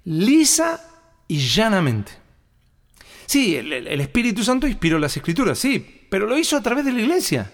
[0.04, 0.82] lisa
[1.28, 2.14] y llanamente.
[3.26, 7.02] Sí, el, Espíritu Santo inspiró las escrituras, sí, pero lo hizo a través de la
[7.02, 7.52] iglesia.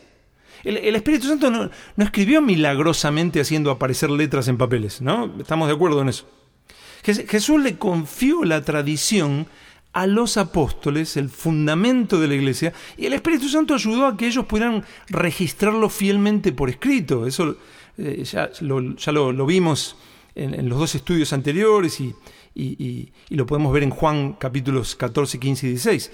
[0.64, 5.34] El, Espíritu Santo no, escribió milagrosamente haciendo aparecer letras en papeles, ¿no?
[5.40, 6.26] Estamos de acuerdo en eso.
[7.04, 9.48] Jesús le confió la tradición
[9.92, 14.26] a los apóstoles, el fundamento de la iglesia, y el Espíritu Santo ayudó a que
[14.26, 17.28] ellos pudieran registrarlo fielmente por escrito.
[17.28, 17.58] Eso
[17.98, 19.98] eh, ya, lo, vimos
[20.34, 22.16] en, los dos estudios anteriores y,
[22.56, 26.12] y, lo podemos ver en Juan capítulos 14, 15 y 16.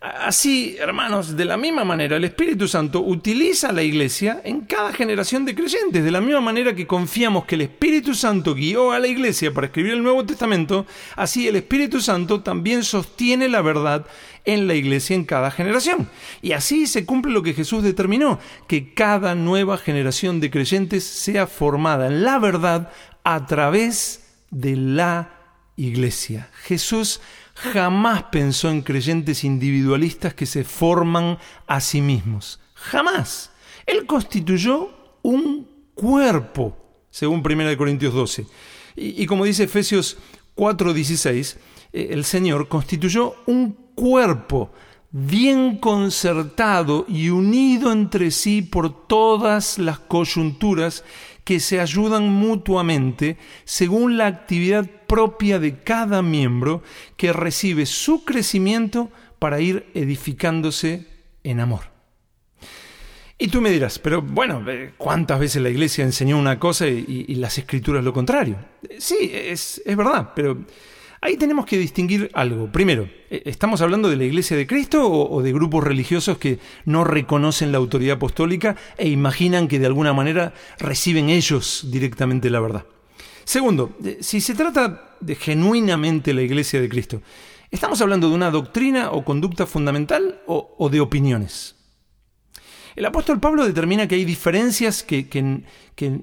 [0.00, 4.92] Así, hermanos, de la misma manera, el Espíritu Santo utiliza a la iglesia en cada
[4.92, 6.04] generación de creyentes.
[6.04, 9.66] De la misma manera que confiamos que el Espíritu Santo guió a la iglesia para
[9.66, 14.06] escribir el Nuevo Testamento, así el Espíritu Santo también sostiene la verdad
[14.44, 16.08] en la iglesia en cada generación.
[16.42, 21.48] Y así se cumple lo que Jesús determinó, que cada nueva generación de creyentes sea
[21.48, 22.92] formada en la verdad
[23.24, 25.30] a través de la
[25.74, 26.50] iglesia.
[26.62, 27.20] Jesús
[27.58, 32.60] jamás pensó en creyentes individualistas que se forman a sí mismos.
[32.74, 33.50] Jamás.
[33.84, 34.90] Él constituyó
[35.22, 36.76] un cuerpo,
[37.10, 38.46] según 1 Corintios 12.
[38.96, 40.16] Y, como dice Efesios
[40.54, 41.56] 4:16,
[41.92, 44.70] eh, el Señor constituyó un cuerpo
[45.10, 51.02] bien concertado y unido entre sí por todas las coyunturas
[51.48, 56.82] que se ayudan mutuamente según la actividad propia de cada miembro
[57.16, 61.06] que recibe su crecimiento para ir edificándose
[61.44, 61.84] en amor.
[63.38, 67.34] Y tú me dirás, pero bueno, eh, ¿cuántas veces la iglesia enseñó una cosa y,
[67.36, 68.56] las escrituras lo contrario?
[68.98, 70.58] Sí, es, es verdad, pero
[71.20, 72.70] Ahí tenemos que distinguir algo.
[72.70, 77.04] Primero, eh, ¿estamos hablando de la Iglesia de Cristo o de grupos religiosos que no
[77.04, 82.84] reconocen la autoridad apostólica e imaginan que de alguna manera reciben ellos directamente la verdad?
[83.48, 87.22] Segundo, eh, si se trata de genuinamente la Iglesia de Cristo,
[87.70, 91.77] ¿estamos hablando de una doctrina o conducta fundamental o, de opiniones?
[92.98, 95.62] El apóstol Pablo determina que hay diferencias que,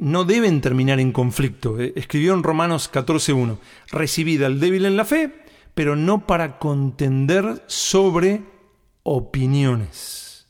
[0.01, 1.79] no deben terminar en conflicto.
[1.79, 3.59] Eh, escribió en Romanos 14.1,
[3.91, 5.31] recibida al débil en la fe,
[5.73, 8.41] pero no para contender sobre
[9.03, 10.47] opiniones.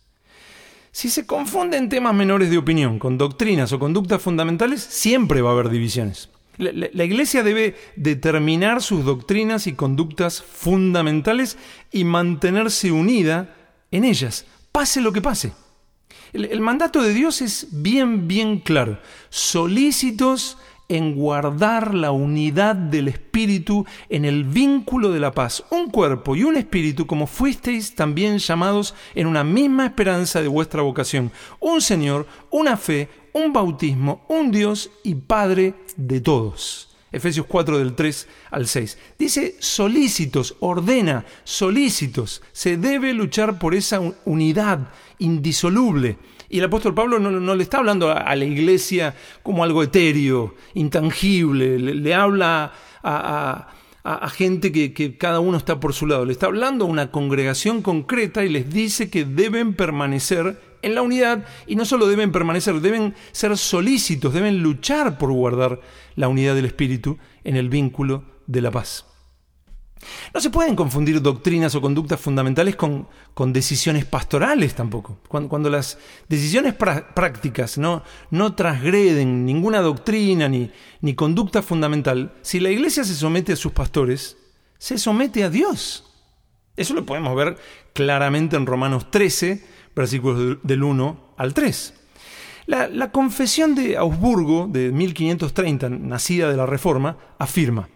[0.92, 5.54] Si se confunden temas menores de opinión con doctrinas o conductas fundamentales, siempre va a
[5.54, 6.32] haber divisiones.
[6.58, 11.60] La, Iglesia debe determinar sus doctrinas y conductas fundamentales
[11.92, 13.56] y mantenerse unida
[13.92, 15.54] en ellas, pase lo que pase.
[16.36, 19.00] El, mandato de Dios es bien, bien claro.
[19.30, 20.58] Solícitos
[20.90, 26.44] en guardar la unidad del Espíritu en el vínculo de la paz, un cuerpo y
[26.44, 32.28] un espíritu como fuisteis también llamados en una misma esperanza de vuestra vocación, un Señor,
[32.52, 36.85] una fe, un bautismo, un Dios y Padre de todos.
[37.16, 38.98] Efesios 4 del 3 al 6.
[39.18, 42.42] Dice solícitos, ordena, solícitos.
[42.52, 46.18] Se debe luchar por esa unidad indisoluble.
[46.50, 51.80] Y el apóstol Pablo no, le está hablando a, la iglesia como algo etéreo, intangible,
[51.80, 52.72] le, habla
[53.04, 57.10] a, gente que, que, cada uno está por su lado, le está hablando a una
[57.10, 62.32] congregación concreta y les dice que deben permanecer en la unidad y no solo deben
[62.32, 65.82] permanecer, deben ser solícitos, deben luchar por guardar
[66.16, 69.06] la unidad del espíritu en el vínculo de la paz.
[70.32, 75.18] No se pueden confundir doctrinas o conductas fundamentales con, con decisiones pastorales tampoco.
[75.28, 75.98] Cuando, las
[76.30, 80.70] decisiones prácticas no, no transgreden ninguna doctrina ni,
[81.02, 84.38] ni conducta fundamental, si la iglesia se somete a sus pastores,
[84.78, 86.12] se somete a Dios.
[86.78, 87.58] Eso lo podemos ver
[87.94, 91.94] claramente en Romanos 13, versículos del 1 al 3.
[92.68, 97.90] La, la confesión de Augsburgo de 1530, nacida de la Reforma, afirma,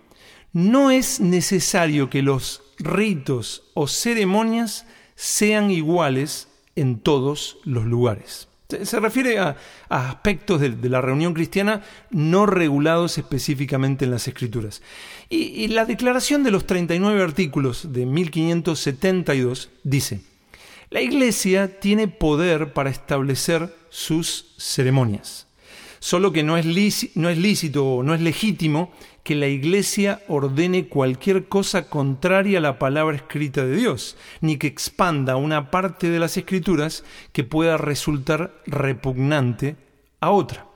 [0.53, 4.85] no es necesario que los ritos o ceremonias
[5.15, 8.47] sean iguales en todos los lugares.
[8.83, 9.57] Se refiere a,
[9.89, 11.81] aspectos de, la reunión cristiana
[12.11, 14.83] no regulados específicamente en las escrituras.
[15.27, 20.21] Y, y la declaración de los 39 artículos de 1572 dice,
[20.89, 25.47] la Iglesia tiene poder para establecer sus ceremonias,
[25.99, 26.65] solo que no es,
[27.15, 28.91] no es lícito o no es legítimo
[29.23, 34.67] que la Iglesia ordene cualquier cosa contraria a la palabra escrita de Dios, ni que
[34.67, 39.75] expanda una parte de las escrituras que pueda resultar repugnante
[40.19, 40.68] a otra.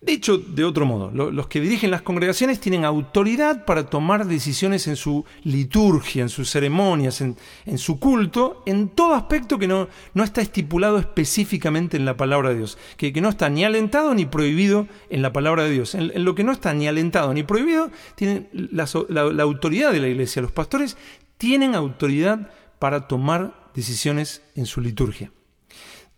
[0.00, 4.94] Dicho de otro modo, los que dirigen las congregaciones tienen autoridad para tomar decisiones en
[4.94, 7.36] su liturgia, en sus ceremonias, en,
[7.78, 12.58] su culto, en todo aspecto que no, no, está estipulado específicamente en la palabra de
[12.58, 15.96] Dios, que, no está ni alentado ni prohibido en la palabra de Dios.
[15.96, 20.40] En, lo que no está ni alentado ni prohibido, tienen la autoridad de la iglesia.
[20.42, 20.96] Los pastores
[21.38, 25.32] tienen autoridad para tomar decisiones en su liturgia.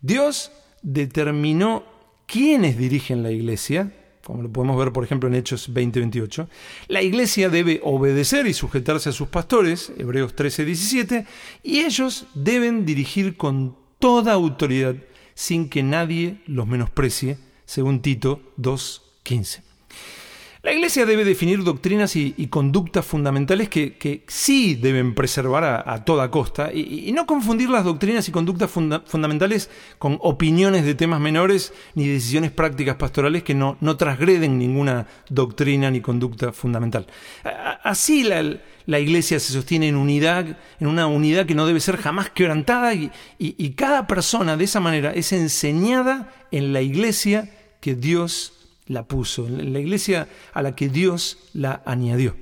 [0.03, 1.85] Dios determinó
[2.31, 6.49] quiénes dirigen la iglesia, como lo podemos ver por ejemplo en Hechos 20:28,
[6.87, 11.27] la iglesia debe obedecer y sujetarse a sus pastores, Hebreos 13:17,
[11.63, 14.95] y ellos deben dirigir con toda autoridad
[15.35, 19.70] sin que nadie los menosprecie, según Tito 2:15.
[20.63, 26.71] La Iglesia debe definir doctrinas y, conductas fundamentales que, sí deben preservar a, toda costa
[26.71, 32.51] y, no confundir las doctrinas y conductas fundamentales con opiniones de temas menores ni decisiones
[32.51, 37.07] prácticas pastorales que no, no transgreden ninguna doctrina ni conducta fundamental.
[37.83, 42.29] Así la, Iglesia se sostiene en unidad, en una unidad que no debe ser jamás
[42.29, 47.49] quebrantada y cada persona de esa manera es enseñada en la Iglesia
[47.81, 48.60] que Dios
[48.91, 52.35] la puso, en la iglesia a la que Dios la añadió.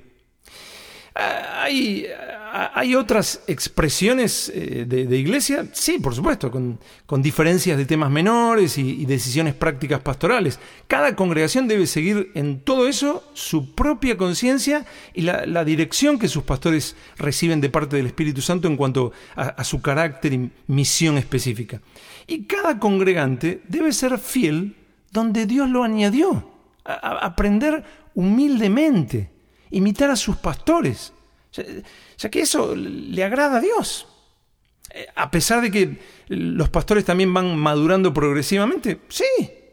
[1.15, 2.07] Ah, ¿Hay,
[2.53, 5.67] ah, ¿Hay otras expresiones eh, de, iglesia?
[5.73, 6.79] Sí, por supuesto, con,
[7.23, 10.59] diferencias de temas menores y, decisiones prácticas pastorales.
[10.87, 16.45] Cada congregación debe seguir en todo eso su propia conciencia y la, dirección que sus
[16.45, 21.83] pastores reciben de parte del Espíritu Santo en cuanto a su carácter y misión específica.
[22.27, 24.77] Y cada congregante debe ser fiel
[25.11, 26.57] donde Dios lo añadió.
[26.85, 27.85] aprender
[28.15, 29.31] humildemente,
[29.71, 31.13] imitar a sus pastores,
[32.17, 34.07] ya, que eso le agrada a Dios.
[34.91, 35.99] Eh, a pesar de que
[36.29, 39.25] los pastores también van madurando progresivamente, sí,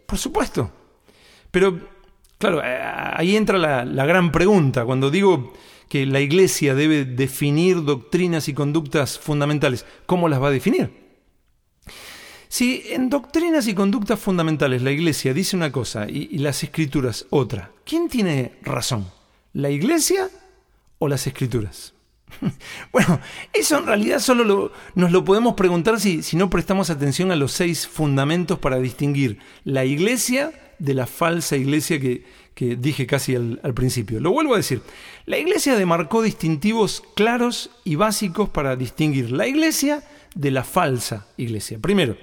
[0.06, 0.72] por supuesto.
[1.52, 1.80] Pero,
[2.38, 4.84] claro, eh, ahí entra la, la gran pregunta.
[4.86, 5.54] Cuando digo
[5.90, 11.05] que la iglesia debe definir doctrinas y conductas fundamentales, ¿cómo las va a definir?
[12.56, 17.74] Si en doctrinas y conductas fundamentales la iglesia dice una cosa y, las escrituras otra,
[17.84, 19.12] ¿quién tiene razón?
[19.52, 20.30] ¿La iglesia
[20.98, 21.94] o las escrituras?
[22.94, 23.20] Bueno,
[23.52, 27.90] eso en realidad solo nos lo podemos preguntar si, no prestamos atención a los seis
[27.90, 32.24] fundamentos para distinguir la iglesia de la falsa iglesia que,
[32.78, 34.22] dije casi al, principio.
[34.22, 34.82] Lo vuelvo a decir,
[35.26, 40.06] la iglesia demarcó distintivos claros y básicos para distinguir la iglesia
[40.36, 41.80] de la falsa iglesia.
[41.80, 42.18] Primero,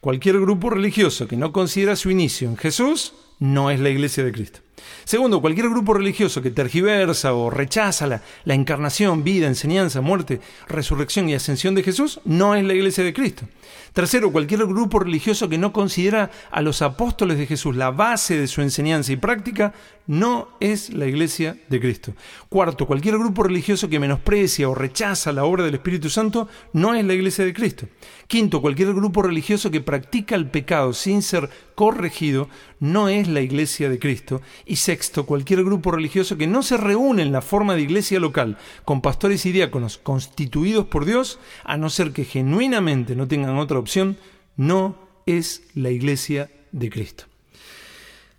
[0.00, 4.32] cualquier grupo religioso que no considera su inicio en Jesús no es la iglesia de
[4.32, 4.60] Cristo.
[5.04, 11.34] Segundo, cualquier grupo religioso que tergiversa o rechaza la, encarnación, vida, enseñanza, muerte, resurrección y
[11.34, 13.46] ascensión de Jesús no es la iglesia de Cristo.
[13.92, 18.46] Tercero, cualquier grupo religioso que no considera a los apóstoles de Jesús la base de
[18.46, 19.74] su enseñanza y práctica
[20.06, 22.14] no es la iglesia de Cristo.
[22.48, 27.04] Cuarto, cualquier grupo religioso que menosprecia o rechaza la obra del Espíritu Santo no es
[27.04, 27.86] la iglesia de Cristo.
[28.26, 32.48] Quinto, cualquier grupo religioso que practica el pecado sin ser corregido
[32.80, 34.40] no es la iglesia de Cristo.
[34.70, 38.58] Y sexto, cualquier grupo religioso que no se reúne en la forma de iglesia local
[38.84, 43.78] con pastores y diáconos constituidos por Dios, a no ser que genuinamente no tengan otra
[43.78, 44.18] opción,
[44.56, 47.24] no es la iglesia de Cristo.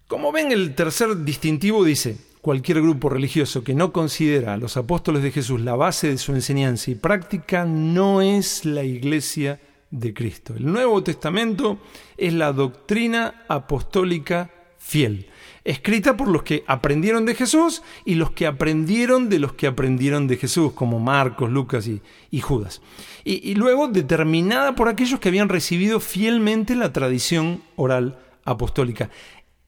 [0.07, 5.23] Como ven, el tercer distintivo dice, cualquier grupo religioso que no considera a los apóstoles
[5.23, 9.59] de Jesús la base de su enseñanza y práctica no es la iglesia
[9.89, 10.53] de Cristo.
[10.55, 11.79] El Nuevo Testamento
[12.17, 15.27] es la doctrina apostólica fiel,
[15.69, 20.27] escrita por los que aprendieron de Jesús y los que aprendieron de los que aprendieron
[20.27, 22.81] de Jesús, como Marcos, Lucas y, Judas.
[23.23, 29.11] Y, y luego determinada por aquellos que habían recibido fielmente la tradición oral apostólica.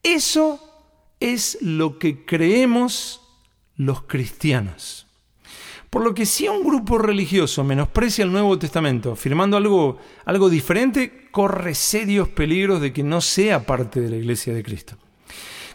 [0.02, 0.60] Eso
[1.20, 3.22] es lo que creemos
[3.76, 5.06] los cristianos.
[5.92, 11.28] Por lo que si un grupo religioso menosprecia el Nuevo Testamento, afirmando algo, algo diferente,
[11.30, 14.98] corre serios peligros de que no sea parte de la Iglesia de Cristo.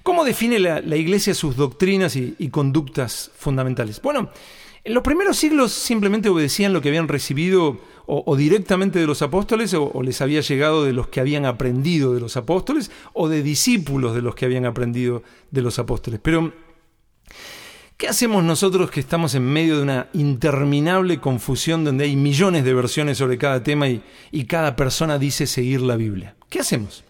[0.07, 4.01] ¿Cómo define la, Iglesia sus doctrinas y, conductas fundamentales?
[4.01, 4.31] Bueno,
[4.85, 9.75] en los primeros siglos simplemente obedecían lo que habían recibido o, directamente de los apóstoles
[9.75, 14.15] o, les había llegado de los que habían aprendido de los apóstoles o de discípulos
[14.15, 16.21] de los que habían aprendido de los apóstoles.
[16.23, 16.53] Pero
[17.97, 22.75] ¿Qué hacemos nosotros que estamos en medio de una interminable confusión donde hay millones de
[22.75, 26.37] versiones sobre cada tema y, cada persona dice seguir la Biblia?
[26.49, 27.03] ¿Qué hacemos?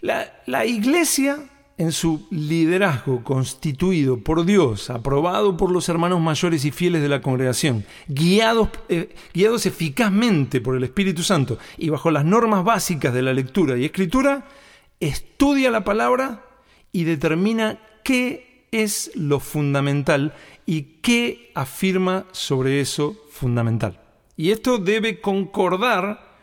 [0.00, 7.02] La, iglesia, en su liderazgo constituido por Dios, aprobado por los hermanos mayores y fieles
[7.02, 12.64] de la congregación, guiados, eh, guiados eficazmente por el Espíritu Santo y bajo las normas
[12.64, 14.46] básicas de la lectura y escritura,
[15.00, 16.46] estudia la palabra
[16.92, 24.00] y determina qué es lo fundamental y qué afirma sobre eso fundamental.
[24.36, 26.36] Y esto debe concordar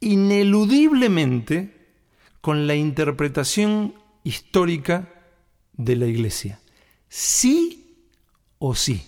[0.00, 1.74] ineludiblemente
[2.40, 3.94] con la interpretación
[4.26, 5.08] histórica
[5.72, 6.60] de la Iglesia.
[7.08, 7.96] Sí
[8.58, 9.02] o sí.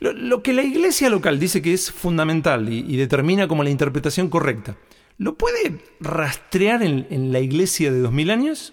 [0.00, 4.76] Lo, que la Iglesia local dice que es fundamental y, determina como la interpretación correcta,
[5.16, 8.72] ¿lo puede rastrear en, la Iglesia de dos mil años?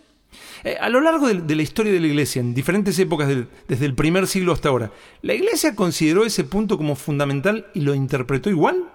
[0.64, 3.30] Eh, a lo largo de, la historia de la Iglesia, en diferentes épocas,
[3.68, 7.94] desde el primer siglo hasta ahora, ¿la Iglesia consideró ese punto como fundamental y lo
[7.94, 8.90] interpretó igual?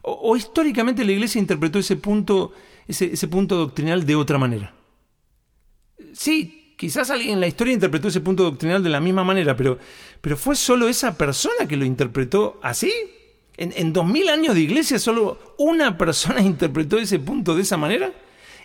[0.00, 2.52] ¿O, históricamente la Iglesia interpretó ese punto,
[2.88, 4.74] ese, punto doctrinal de otra manera?
[6.14, 9.78] Sí, quizás alguien en la historia interpretó ese punto doctrinal de la misma manera, pero,
[10.20, 12.92] pero ¿fue solo esa persona que lo interpretó así?
[13.56, 18.12] ¿En, dos mil años de iglesia solo una persona interpretó ese punto de esa manera?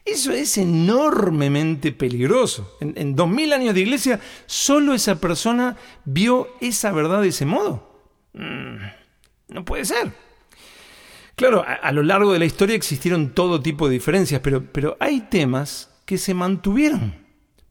[0.06, 2.78] Eso es enormemente peligroso.
[2.80, 8.02] En, dos mil años de iglesia, solo esa persona vio esa verdad de ese modo.
[8.34, 8.78] Mm,
[9.50, 10.12] no puede ser.
[11.36, 15.22] Claro, a, lo largo de la historia existieron todo tipo de diferencias, pero, pero hay
[15.22, 17.19] temas que se mantuvieron.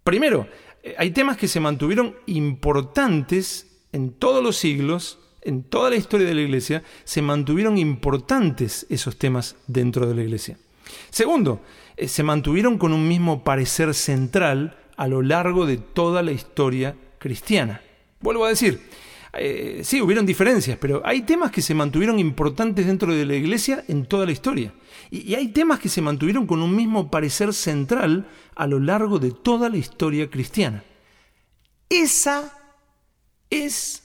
[0.09, 0.49] Primero,
[0.83, 6.27] eh, hay temas que se mantuvieron importantes en todos los siglos, en toda la historia
[6.27, 10.57] de la iglesia, se mantuvieron importantes esos temas dentro de la iglesia.
[11.11, 11.61] Segundo,
[11.99, 16.97] eh, se mantuvieron con un mismo parecer central a lo largo de toda la historia
[17.19, 17.83] cristiana.
[18.23, 18.81] Vuelvo a decir,
[19.35, 23.85] eh, sí, hubieron diferencias, pero hay temas que se mantuvieron importantes dentro de la iglesia
[23.89, 24.73] en toda la historia.
[25.11, 29.33] Y, hay temas que se mantuvieron con un mismo parecer central a lo largo de
[29.33, 30.85] toda la historia cristiana.
[31.89, 32.53] Esa
[33.51, 34.03] es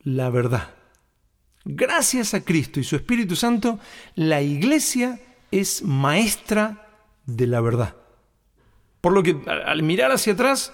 [0.00, 0.74] la verdad.
[1.64, 3.78] Gracias a Cristo y su Espíritu Santo,
[4.14, 6.88] la iglesia es maestra
[7.26, 7.96] de la verdad.
[9.00, 10.72] Por lo que al mirar hacia atrás,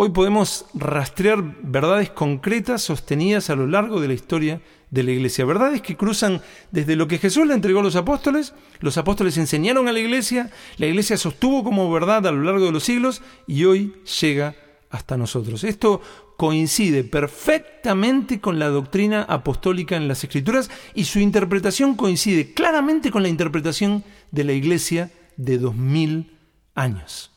[0.00, 4.60] Hoy podemos rastrear verdades concretas sostenidas a lo largo de la historia
[4.90, 5.44] de la iglesia.
[5.44, 9.88] Verdades que cruzan desde lo que Jesús le entregó a los apóstoles, los apóstoles enseñaron
[9.88, 13.64] a la iglesia, la iglesia sostuvo como verdad a lo largo de los siglos y
[13.64, 14.54] hoy llega
[14.90, 15.64] hasta nosotros.
[15.64, 16.00] Esto
[16.36, 23.22] coincide perfectamente con la doctrina apostólica en las escrituras y su interpretación coincide claramente con
[23.22, 26.38] la interpretación de la iglesia de dos mil
[26.74, 27.32] años.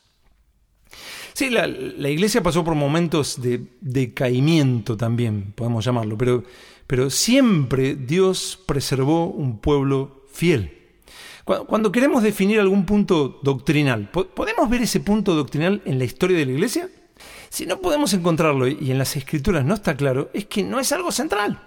[1.33, 6.43] Sí, la, iglesia pasó por momentos de decaimiento también, podemos llamarlo, pero,
[6.91, 10.77] pero siempre Dios preservó un pueblo fiel.
[11.45, 16.45] Cuando, queremos definir algún punto doctrinal, ¿podemos ver ese punto doctrinal en la historia de
[16.45, 16.89] la iglesia?
[17.47, 20.91] Si no podemos encontrarlo y en las escrituras no está claro, es que no es
[20.91, 21.63] algo central.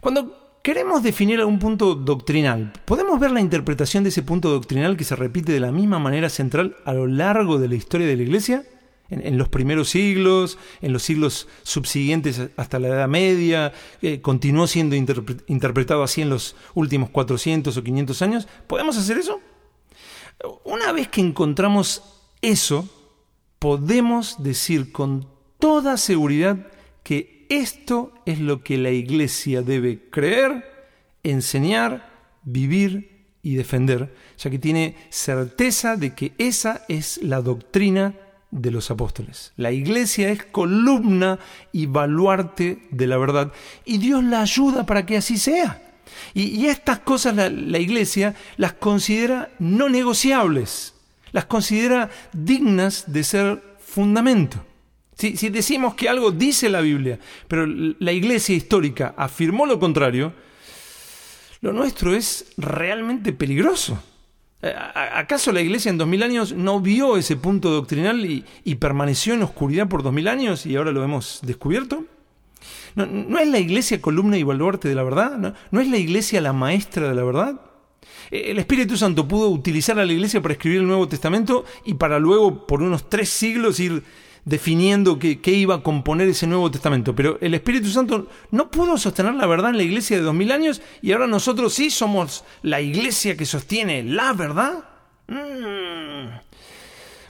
[0.00, 5.04] Cuando queremos definir algún punto doctrinal, ¿podemos ver la interpretación de ese punto doctrinal que
[5.04, 8.22] se repite de la misma manera central a lo largo de la historia de la
[8.22, 8.64] iglesia?
[9.08, 13.72] En, los primeros siglos, en los siglos subsiguientes hasta la Edad Media,
[14.22, 18.48] continuó siendo interpretado así en los últimos 400 o 500 años.
[18.66, 19.40] ¿Podemos hacer eso?
[20.64, 22.02] Una vez que encontramos
[22.42, 22.88] eso,
[23.58, 25.28] podemos decir con
[25.58, 26.66] toda seguridad
[27.02, 30.64] que esto es lo que la Iglesia debe creer,
[31.22, 38.14] enseñar, vivir y defender, ya que tiene certeza de que esa es la doctrina
[38.50, 39.52] de los apóstoles.
[39.56, 41.38] La iglesia es columna
[41.72, 43.52] y baluarte de la verdad
[43.84, 45.82] y Dios la ayuda para que así sea.
[46.34, 50.94] Y, estas cosas la, iglesia las considera no negociables,
[51.32, 54.64] las considera dignas de ser fundamento.
[55.16, 57.18] Si, decimos que algo dice la Biblia,
[57.48, 60.32] pero la iglesia histórica afirmó lo contrario,
[61.60, 63.98] lo nuestro es realmente peligroso.
[64.62, 69.34] Eh, ¿Acaso la iglesia en dos mil años no vio ese punto doctrinal y, permaneció
[69.34, 72.04] en oscuridad por dos mil años y ahora lo hemos descubierto?
[72.94, 75.36] ¿No, es la iglesia columna y baluarte de la verdad?
[75.36, 77.60] ¿No, ¿No es la iglesia la maestra de la verdad?
[78.30, 81.94] Eh, el Espíritu Santo pudo utilizar a la iglesia para escribir el Nuevo Testamento y
[81.94, 84.02] para luego, por unos tres siglos, ir
[84.46, 87.14] definiendo qué, iba a componer ese Nuevo Testamento.
[87.14, 90.52] Pero el Espíritu Santo no pudo sostener la verdad en la iglesia de dos mil
[90.52, 94.84] años y ahora nosotros sí somos la iglesia que sostiene la verdad.
[95.26, 96.38] Mm.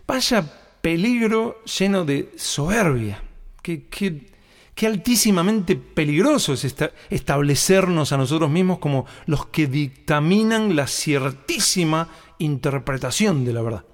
[0.06, 0.44] Vaya
[0.82, 3.22] peligro lleno de soberbia.
[3.62, 6.76] Qué, qué, altísimamente peligroso es
[7.08, 12.08] establecernos a nosotros mismos como los que dictaminan la ciertísima
[12.38, 13.84] interpretación de la verdad.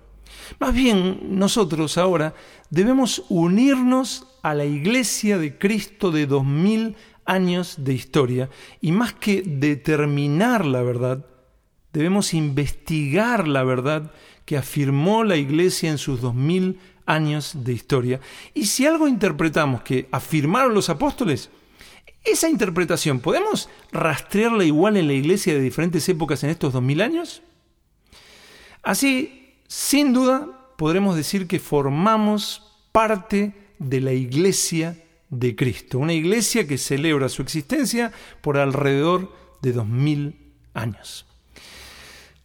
[0.58, 2.34] Más bien, nosotros ahora
[2.70, 8.50] debemos unirnos a la iglesia de Cristo de dos mil años de historia
[8.80, 11.26] y más que determinar la verdad,
[11.92, 14.12] debemos investigar la verdad
[14.44, 18.20] que afirmó la iglesia en sus dos mil años de historia.
[18.54, 21.50] Y si algo interpretamos que afirmaron los apóstoles,
[22.24, 27.00] esa interpretación, ¿podemos rastrearla igual en la iglesia de diferentes épocas en estos dos mil
[27.00, 27.42] años?
[28.82, 29.41] Así,
[29.72, 36.76] sin duda podremos decir que formamos parte de la iglesia de Cristo, una iglesia que
[36.76, 38.12] celebra su existencia
[38.42, 41.24] por alrededor de dos mil años.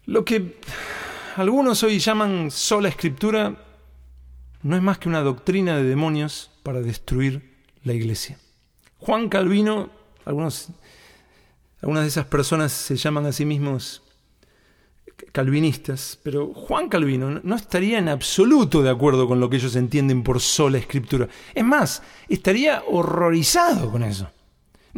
[0.06, 0.58] Lo que
[1.36, 3.62] algunos hoy llaman sola escritura
[4.64, 8.40] no es más que una doctrina de demonios para destruir la iglesia.
[9.00, 9.90] Juan Calvino,
[10.24, 10.72] algunas
[11.82, 14.02] de esas personas se llaman a sí mismos
[15.32, 20.24] calvinistas, pero Juan Calvino no estaría en absoluto de acuerdo con lo que ellos entienden
[20.24, 21.28] por sola escritura.
[21.54, 24.30] Es más, estaría horrorizado con eso.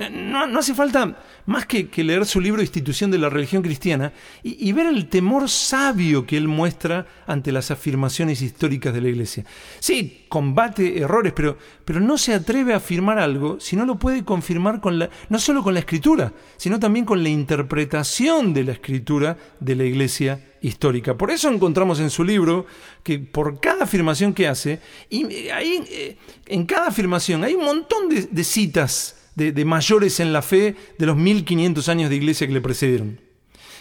[0.07, 4.85] No, hace falta más que, leer su libro Institución de la Religión Cristiana y, ver
[4.85, 9.43] el temor sabio que él muestra ante las afirmaciones históricas de la Iglesia.
[9.79, 14.23] Sí, combate errores, pero, pero no se atreve a afirmar algo si no lo puede
[14.23, 18.71] confirmar con la, no solo con la Escritura, sino también con la interpretación de la
[18.71, 21.17] Escritura de la Iglesia histórica.
[21.17, 22.67] Por eso encontramos en su libro
[23.03, 24.79] que por cada afirmación que hace,
[25.09, 30.41] y ahí eh, en cada afirmación hay un montón de citas de, mayores en la
[30.41, 33.19] fe de los 1500 años de iglesia que le precedieron.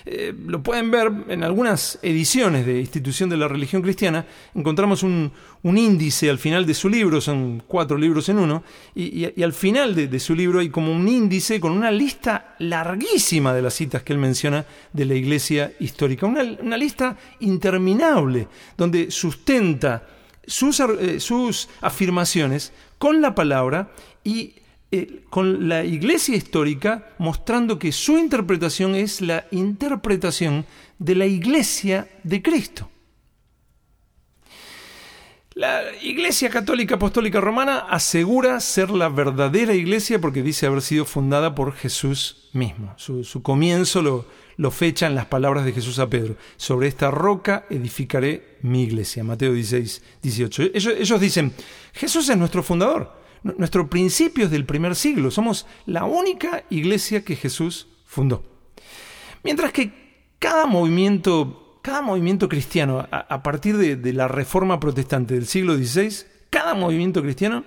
[0.06, 5.32] Eh, lo pueden ver en algunas ediciones de Institución de la Religión Cristiana, encontramos un,
[5.64, 8.62] índice al final de su libro, son cuatro libros en uno,
[8.94, 13.62] y, al final de, su libro hay como un índice con una lista larguísima de
[13.62, 20.06] las citas que él menciona de la iglesia histórica, una, lista interminable, donde sustenta
[20.46, 23.90] sus, eh, sus afirmaciones con la palabra
[24.24, 24.54] y
[24.90, 30.64] eh, con la iglesia histórica mostrando que su interpretación es la interpretación
[30.98, 32.88] de la iglesia de Cristo.
[35.58, 41.56] La Iglesia Católica Apostólica Romana asegura ser la verdadera iglesia porque dice haber sido fundada
[41.56, 42.94] por Jesús mismo.
[42.96, 44.24] Su, comienzo lo,
[44.56, 46.36] lo fecha en las palabras de Jesús a Pedro.
[46.56, 49.24] Sobre esta roca edificaré mi iglesia.
[49.24, 50.62] Mateo 16, 18.
[50.74, 51.52] Ellos, ellos dicen,
[51.92, 53.17] Jesús es nuestro fundador.
[53.42, 55.30] Nuestro principio es del primer siglo.
[55.30, 58.42] Somos la única iglesia que Jesús fundó.
[59.42, 59.92] Mientras que
[60.38, 66.74] cada movimiento cada movimiento cristiano, a, partir de, la reforma protestante del siglo XVI, cada
[66.74, 67.64] movimiento cristiano,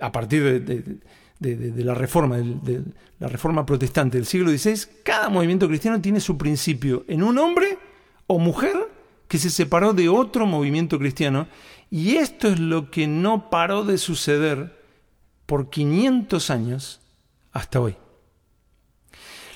[0.00, 2.82] a partir de, la reforma, de,
[3.20, 7.78] la reforma protestante del siglo XVI, cada movimiento cristiano tiene su principio en un hombre
[8.26, 8.76] o mujer
[9.28, 11.46] que se separó de otro movimiento cristiano,
[11.88, 14.75] y esto es lo que no paró de suceder
[15.46, 17.00] por 500 años
[17.52, 17.96] hasta hoy.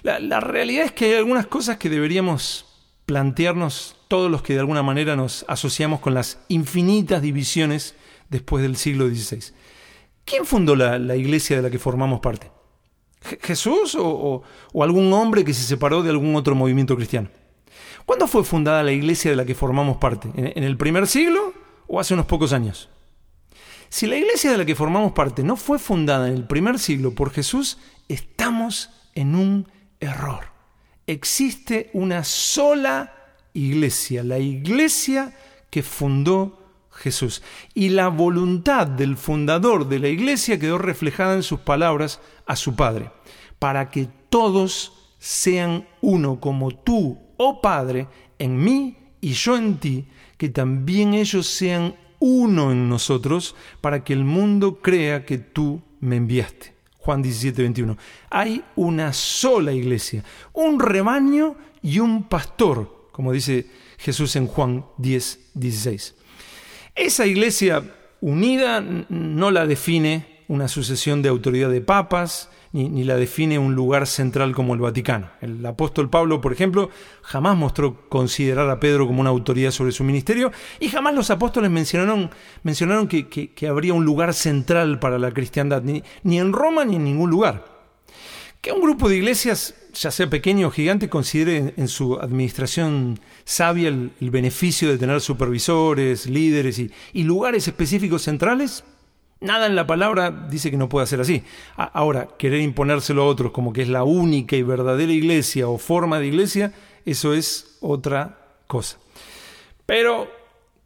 [0.03, 2.67] la realidad es que hay algunas cosas que deberíamos
[3.11, 7.97] plantearnos todos los que de alguna manera nos asociamos con las infinitas divisiones
[8.29, 9.53] después del siglo XVI.
[10.25, 12.53] ¿Quién fundó la, iglesia de la que formamos parte?
[13.41, 14.45] ¿Jesús o,
[14.81, 17.29] algún hombre que se separó de algún otro movimiento cristiano?
[18.07, 20.31] ¿Cuándo fue fundada la iglesia de la que formamos parte?
[20.37, 21.53] ¿En el primer siglo
[21.89, 22.89] o hace unos pocos años?
[23.91, 27.15] Si la iglesia de la que formamos parte no fue fundada en el primer siglo
[27.15, 27.77] por Jesús,
[28.09, 29.69] estamos en un
[30.01, 30.51] error
[31.13, 33.15] existe una sola
[33.53, 35.37] iglesia, la iglesia
[35.69, 37.43] que fundó Jesús.
[37.75, 42.77] Y la voluntad del fundador de la iglesia quedó reflejada en sus palabras a su
[42.77, 43.11] Padre,
[43.59, 50.09] para que todos sean uno como tú, oh Padre, en mí y yo en ti,
[50.37, 56.17] que también ellos sean uno en nosotros, para que el mundo crea que tú me
[56.17, 56.75] enviaste.
[56.99, 57.97] Juan 17, 21.
[58.31, 63.67] Hay una sola iglesia, un rebaño y un pastor, como dice
[63.99, 66.15] Jesús en Juan 10, 16.
[66.95, 67.83] Esa iglesia
[68.21, 74.07] unida no la define una sucesión de autoridad de papas, ni, la define un lugar
[74.07, 75.31] central como el Vaticano.
[75.41, 76.91] El apóstol Pablo, por ejemplo,
[77.23, 81.71] jamás mostró considerar a Pedro como una autoridad sobre su ministerio y jamás los apóstoles
[81.71, 82.31] mencionaron,
[82.63, 87.05] mencionaron que, habría un lugar central para la cristiandad, ni, ni en Roma ni en
[87.05, 87.81] ningún lugar.
[88.61, 93.89] Que un grupo de iglesias, ya sea pequeño o gigante, considere en, su administración sabia
[93.89, 98.85] el, beneficio de tener supervisores, líderes y lugares específicos centrales,
[99.41, 101.43] Nada en la palabra dice que no puede ser así.
[101.77, 106.19] Ahora, querer imponérselo a otros como que es la única y verdadera iglesia o forma
[106.19, 106.73] de iglesia,
[107.07, 108.99] eso es otra cosa.
[109.87, 110.29] Pero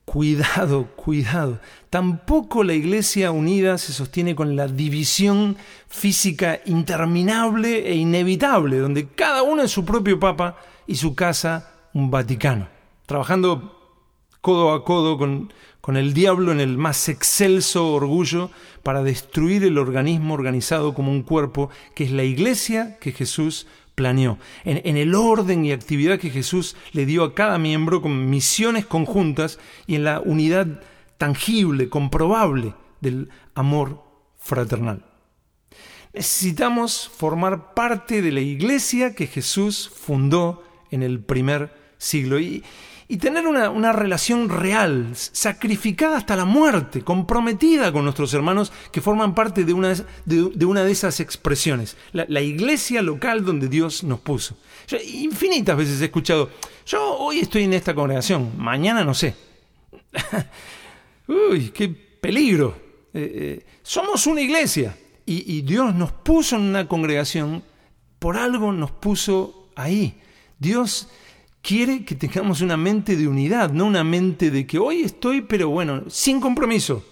[0.04, 1.58] cuidado, cuidado.
[1.90, 5.56] Tampoco la iglesia unida se sostiene con la división
[5.88, 12.10] física interminable e inevitable, donde cada uno es su propio papa y su casa un
[12.10, 12.68] Vaticano,
[13.06, 13.80] trabajando
[14.40, 15.52] codo a codo con,
[15.84, 18.50] con el diablo en el más excelso orgullo
[18.82, 24.38] para destruir el organismo organizado como un cuerpo que es la iglesia que Jesús planeó,
[24.64, 29.58] en, el orden y actividad que Jesús le dio a cada miembro con misiones conjuntas
[29.86, 30.80] y en la unidad
[31.18, 32.72] tangible, comprobable
[33.02, 34.04] del amor
[34.38, 35.04] fraternal.
[36.14, 42.40] Necesitamos formar parte de la iglesia que Jesús fundó en el primer siglo.
[42.40, 42.64] Y,
[43.06, 49.34] y tener una, relación real, sacrificada hasta la muerte, comprometida con nuestros hermanos que forman
[49.34, 49.94] parte de una
[50.24, 54.56] de, una de esas expresiones, la, iglesia local donde Dios nos puso.
[54.88, 56.50] Yo infinitas veces he escuchado,
[56.86, 59.34] yo hoy estoy en esta congregación, mañana no sé.
[61.28, 62.82] Uy, qué peligro.
[63.12, 64.96] Eh, eh, somos una iglesia
[65.26, 67.62] y Dios nos puso en una congregación,
[68.18, 70.20] por algo nos puso ahí.
[70.58, 71.08] Dios
[71.64, 75.70] quiere que tengamos una mente de unidad, no una mente de que hoy estoy, pero
[75.70, 77.02] bueno, sin compromiso,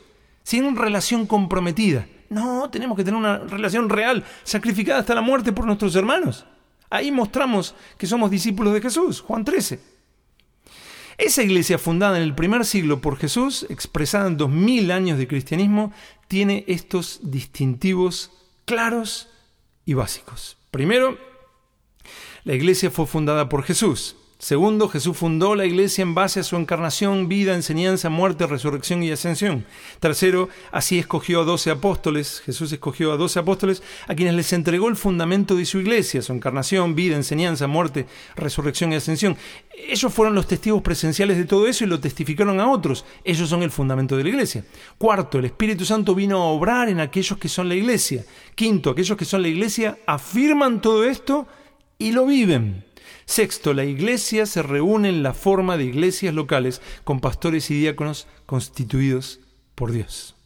[0.42, 2.06] sin relación comprometida.
[2.28, 6.44] No, tenemos que tener una relación real, sacrificada hasta la muerte por nuestros hermanos.
[6.90, 9.80] Ahí mostramos que somos discípulos de Jesús, Juan 13.
[11.16, 15.28] Esa iglesia fundada en el primer siglo por Jesús, expresada en dos mil años de
[15.28, 15.92] cristianismo,
[16.28, 18.30] tiene estos distintivos
[18.66, 19.30] claros
[19.86, 20.58] y básicos.
[20.70, 21.16] Primero,
[22.44, 24.16] la iglesia fue fundada por Jesús.
[24.42, 29.12] Segundo, Jesús fundó la iglesia en base a su encarnación, vida, enseñanza, muerte, resurrección y
[29.12, 29.64] ascensión.
[30.00, 34.88] Tercero, así escogió a doce apóstoles, Jesús escogió a doce apóstoles a quienes les entregó
[34.88, 39.36] el fundamento de su iglesia, su encarnación, vida, enseñanza, muerte, resurrección y ascensión.
[39.78, 43.04] Ellos fueron los testigos presenciales de todo eso y lo testificaron a otros.
[43.22, 44.64] Ellos son el fundamento de la iglesia.
[44.98, 48.24] Cuarto, el Espíritu Santo vino a obrar en aquellos que son la iglesia.
[48.56, 51.46] Quinto, aquellos que son la iglesia afirman todo esto
[51.96, 52.90] y lo viven.
[53.24, 58.26] Sexto, la iglesia se reúne en la forma de iglesias locales con pastores y diáconos
[58.46, 59.40] constituidos
[59.74, 60.36] por Dios.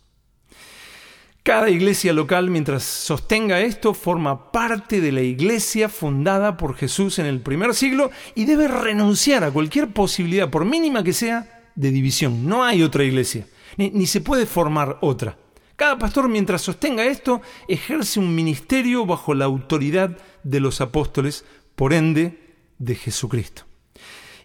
[1.46, 7.26] Cada iglesia local, mientras sostenga esto, forma parte de la iglesia fundada por Jesús en
[7.26, 12.48] el primer siglo y debe renunciar a cualquier posibilidad, por mínima que sea, de división.
[12.48, 13.46] No hay otra iglesia,
[13.76, 15.38] ni, se puede formar otra.
[15.76, 21.44] Cada pastor, mientras sostenga esto, ejerce un ministerio bajo la autoridad de los apóstoles,
[21.76, 22.45] por ende,
[22.78, 23.62] de Jesucristo.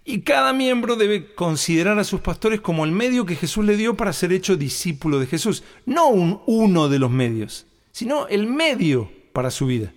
[0.04, 3.96] Y cada miembro debe considerar a sus pastores como el medio que Jesús le dio
[3.96, 5.64] para ser hecho discípulo de Jesús.
[5.86, 9.94] No un, uno de los medios, sino el medio para su vida.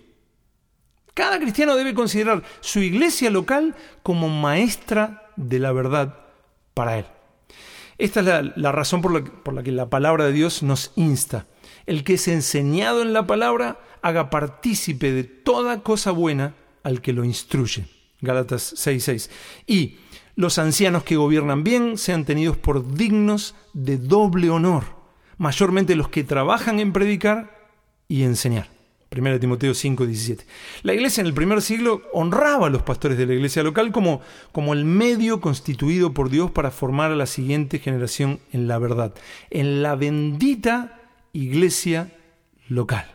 [1.15, 6.19] Cada cristiano debe considerar su iglesia local como maestra de la verdad
[6.73, 7.05] para él.
[7.97, 8.25] Esta es
[8.57, 11.47] la, razón por la, por la que la palabra de Dios nos insta.
[11.85, 17.13] El que es enseñado en la palabra haga partícipe de toda cosa buena al que
[17.13, 17.85] lo instruye.
[18.21, 19.29] Gálatas 6:6.
[19.67, 19.97] Y
[20.35, 24.83] los ancianos que gobiernan bien sean tenidos por dignos de doble honor,
[25.37, 27.69] mayormente los que trabajan en predicar
[28.07, 28.69] y enseñar.
[29.11, 30.45] 1 Timoteo 5:17.
[30.83, 34.21] La iglesia en el primer siglo honraba a los pastores de la iglesia local como,
[34.51, 39.13] como el medio constituido por Dios para formar a la siguiente generación en la verdad,
[39.49, 41.01] en la bendita
[41.33, 42.11] iglesia
[42.67, 43.05] local.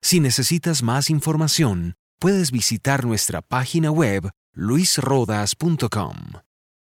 [0.00, 6.51] Si necesitas más información, puedes visitar nuestra página web luisrodas.com.